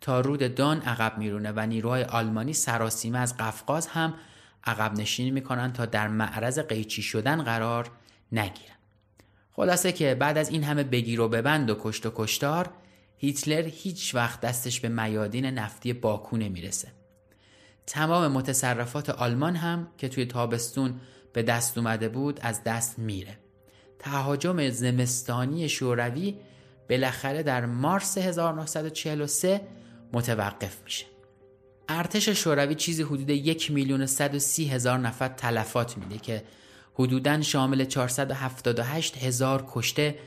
[0.01, 4.15] تا رود دان عقب میرونه و نیروهای آلمانی سراسیمه از قفقاز هم
[4.65, 7.91] عقب نشینی می‌کنن تا در معرض قیچی شدن قرار
[8.33, 8.72] نگیرن.
[9.53, 12.71] خلاصه که بعد از این همه بگیر و ببند و کشت و کشتار
[13.17, 16.89] هیتلر هیچ وقت دستش به میادین نفتی باکو نمی‌رسه.
[17.87, 21.01] تمام متصرفات آلمان هم که توی تابستون
[21.33, 23.39] به دست اومده بود از دست میره.
[23.99, 26.37] تهاجم زمستانی شوروی
[26.91, 29.61] بالاخره در مارس 1943
[30.13, 31.07] متوقف میشه.
[31.89, 36.43] ارتش شوروی چیزی حدود یک میلیون و هزار نفر تلفات میده که
[36.95, 40.19] حدوداً شامل 478 هزار کشته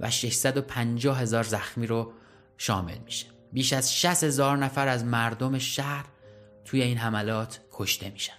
[0.00, 2.12] و 650 هزار زخمی رو
[2.58, 3.26] شامل میشه.
[3.52, 6.04] بیش از 60 هزار نفر از مردم شهر
[6.64, 8.32] توی این حملات کشته میشن.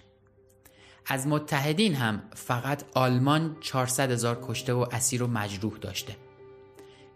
[1.06, 6.16] از متحدین هم فقط آلمان 400 هزار کشته و اسیر و مجروح داشته.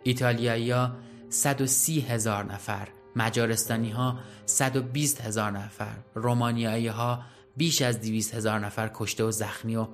[0.02, 0.92] ایتالیایی ها
[1.28, 7.22] 130 هزار نفر مجارستانی ها 120 هزار نفر رومانیایی ها
[7.56, 9.86] بیش از 200 هزار نفر کشته و زخمی و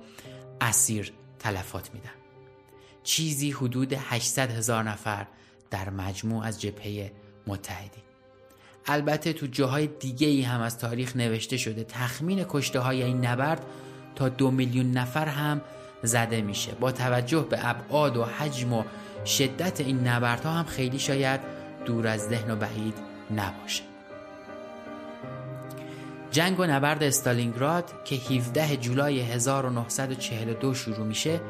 [0.63, 2.09] اسیر تلفات میدن.
[3.03, 5.27] چیزی حدود 800 هزار نفر
[5.71, 7.11] در مجموع از جبهه
[7.47, 8.03] متحدی.
[8.85, 13.65] البته تو جاهای دیگه ای هم از تاریخ نوشته شده تخمین کشته های این نبرد
[14.15, 15.61] تا دو میلیون نفر هم
[16.03, 16.71] زده میشه.
[16.71, 18.83] با توجه به ابعاد و حجم و
[19.25, 21.39] شدت این نبردها هم خیلی شاید
[21.85, 22.95] دور از ذهن و بعید
[23.31, 23.92] نباشه.
[26.33, 31.41] جنگ و نبرد استالینگراد که 17 جولای 1942 شروع میشه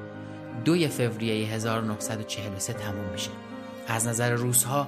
[0.66, 3.30] 2 فوریه 1943 تموم میشه.
[3.88, 4.88] از نظر روسها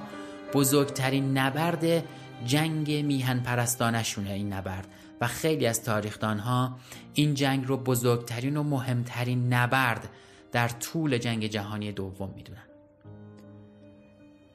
[0.52, 2.04] بزرگترین نبرد
[2.46, 4.88] جنگ میهن پرستانشونه این نبرد
[5.20, 6.76] و خیلی از تاریخدانها
[7.14, 10.08] این جنگ رو بزرگترین و مهمترین نبرد
[10.52, 12.66] در طول جنگ جهانی دوم می‌دونن.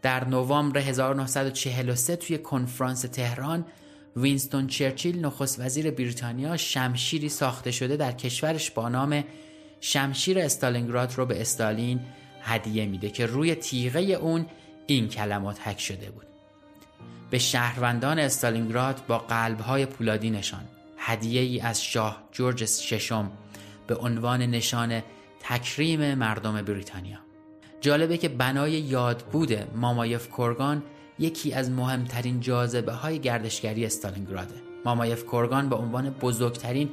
[0.01, 3.65] در نوامبر 1943 توی کنفرانس تهران
[4.15, 9.23] وینستون چرچیل نخست وزیر بریتانیا شمشیری ساخته شده در کشورش با نام
[9.81, 11.99] شمشیر استالینگراد رو به استالین
[12.41, 14.45] هدیه میده که روی تیغه اون
[14.87, 16.25] این کلمات حک شده بود.
[17.29, 20.63] به شهروندان استالینگراد با قلبهای پولادی نشان.
[20.97, 23.31] هدیه ای از شاه جورج ششم
[23.87, 25.01] به عنوان نشان
[25.39, 27.17] تکریم مردم بریتانیا.
[27.81, 30.83] جالبه که بنای یادبود مامایف کورگان
[31.21, 34.55] یکی از مهمترین جاذبه های گردشگری استالینگراده.
[34.85, 36.89] مامایف کورگان به عنوان بزرگترین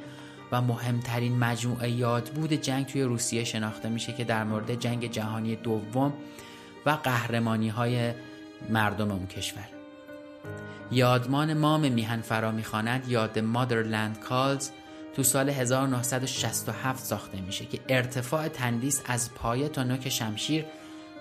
[0.51, 6.13] و مهمترین مجموعه یادبود جنگ توی روسیه شناخته میشه که در مورد جنگ جهانی دوم
[6.85, 8.13] و قهرمانی های
[8.69, 9.67] مردم اون کشور.
[10.91, 14.69] یادمان مام میهن فرا می‌خواند یاد مادرلند کالز
[15.15, 20.65] تو سال 1967 ساخته میشه که ارتفاع تندیس از پایه تا نوک شمشیر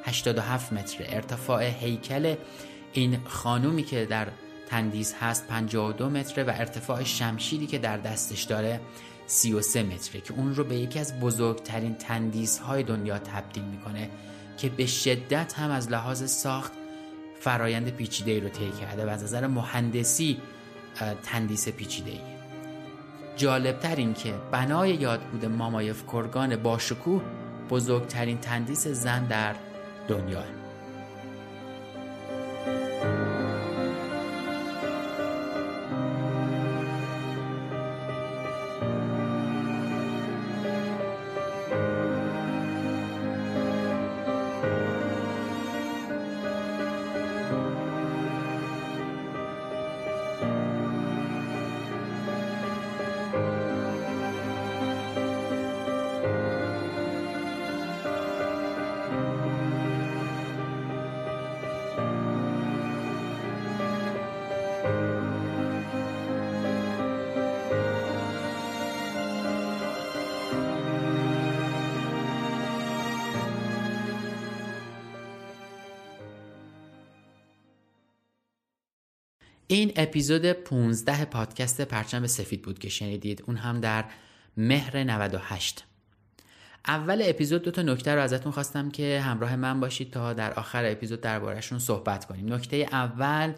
[0.05, 2.35] 87 متر ارتفاع هیکل
[2.99, 4.29] این خانومی که در
[4.69, 8.81] تندیس هست 52 متره و ارتفاع شمشیری که در دستش داره
[9.27, 14.11] 33 متره که اون رو به یکی از بزرگترین تندیس های دنیا تبدیل می‌کنه
[14.57, 16.73] که به شدت هم از لحاظ ساخت
[17.41, 20.39] فرایند پیچیده ای رو طی کرده و از نظر مهندسی
[21.23, 22.21] تندیس پیچیده ای
[23.37, 27.23] جالبتر این که بنای یاد بوده مامایف کرگان باشکوه
[27.71, 29.55] بزرگترین تندیس زن در
[30.09, 30.58] دنیا
[79.71, 83.43] این اپیزود 15 پادکست پرچم سفید بود که شنیدید.
[83.47, 84.05] اون هم در
[84.57, 85.85] مهر 98
[86.87, 90.85] اول اپیزود دو تا نکته رو ازتون خواستم که همراه من باشید تا در آخر
[90.91, 92.53] اپیزود دربارهشون صحبت کنیم.
[92.53, 93.53] نکته اول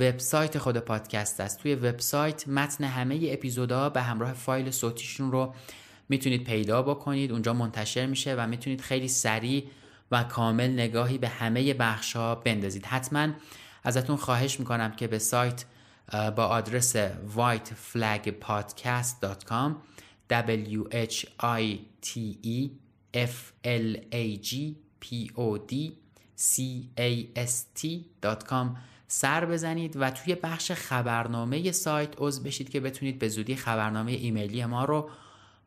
[0.00, 1.62] وبسایت خود پادکست است.
[1.62, 5.54] توی وبسایت متن همه اپیزودها به همراه فایل صوتیشون رو
[6.08, 7.32] می‌تونید پیدا بکنید.
[7.32, 9.64] اونجا منتشر میشه و می‌تونید خیلی سریع
[10.10, 12.86] و کامل نگاهی به همه بخش ها بندازید.
[12.86, 13.28] حتما
[13.84, 15.64] ازتون خواهش می‌کنم که به سایت
[16.36, 16.96] با آدرس
[17.36, 19.74] whiteflagpodcast.com
[20.30, 22.08] w h i t
[22.44, 22.70] e
[23.14, 24.50] f l a g
[25.00, 25.06] p
[25.36, 25.72] o d
[26.36, 26.52] c
[26.96, 28.76] a s t.com
[29.08, 34.64] سر بزنید و توی بخش خبرنامه سایت عضو بشید که بتونید به زودی خبرنامه ایمیلی
[34.64, 35.10] ما رو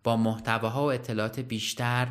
[0.03, 2.07] با محتواها و اطلاعات بیشتر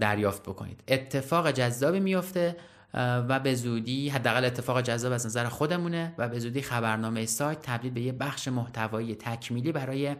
[0.00, 0.82] دریافت بکنید.
[0.88, 2.56] اتفاق جذابی میفته
[2.94, 7.90] و به زودی حداقل اتفاق جذاب از نظر خودمونه و به زودی خبرنامه سایت تبدیل
[7.90, 10.16] به یه بخش محتوایی تکمیلی برای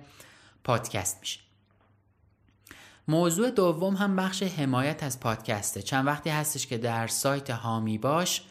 [0.64, 1.41] پادکست میشه.
[3.09, 5.83] موضوع دوم هم بخش حمایت از پادکسته.
[5.83, 8.43] چند وقتی هستش که در سایت هامی باش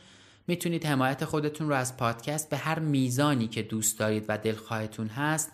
[0.48, 5.52] می‌تونید حمایت خودتون رو از پادکست به هر میزانی که دوست دارید و دلخواهتون هست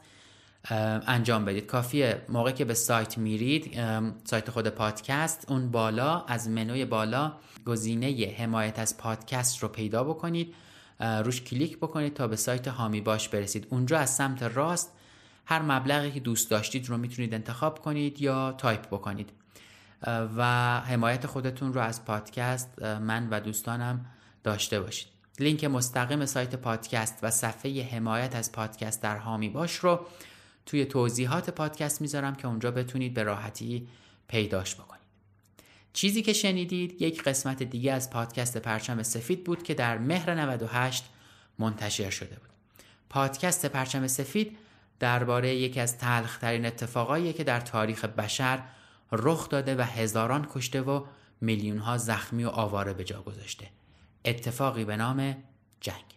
[1.08, 1.66] انجام بدید.
[1.66, 2.22] کافیه.
[2.30, 3.80] موقعی که به سایت میرید
[4.24, 7.34] سایت خود پادکست اون بالا از منوی بالا
[7.66, 10.54] گزینه حمایت از پادکست رو پیدا بکنید.
[11.00, 13.68] روش کلیک بکنید تا به سایت حامی باش برسید.
[13.70, 14.92] اونجا از سمت راست
[15.46, 19.30] هر مبلغی که دوست داشتید رو می‌تونید انتخاب کنید یا تایپ بکنید.
[20.38, 20.44] و
[20.80, 24.06] حمایت خودتون رو از پادکست من و دوستانم
[24.44, 25.08] داشته باشید.
[25.40, 30.06] لینک مستقیم سایت پادکست و صفحه حمایت از پادکست در حامی باش رو
[30.68, 33.88] توی توضیحات پادکست می‌ذارم که اونجا بتونید به راحتی
[34.28, 35.02] پیداش بکنید.
[35.94, 41.06] چیزی که شنیدید یک قسمت دیگه از پادکست پرچم سفید بود که در مهر 98
[41.60, 42.50] منتشر شده بود.
[43.10, 44.58] پادکست پرچم سفید
[45.00, 48.64] درباره یکی از تلخترین اتفاقایی که در تاریخ بشر
[49.12, 51.06] رخ داده و هزاران کشته و
[51.42, 53.68] میلیون ها زخمی و آواره به جا گذاشته.
[54.26, 55.38] اتفاقی به نام
[55.82, 56.17] جنگ.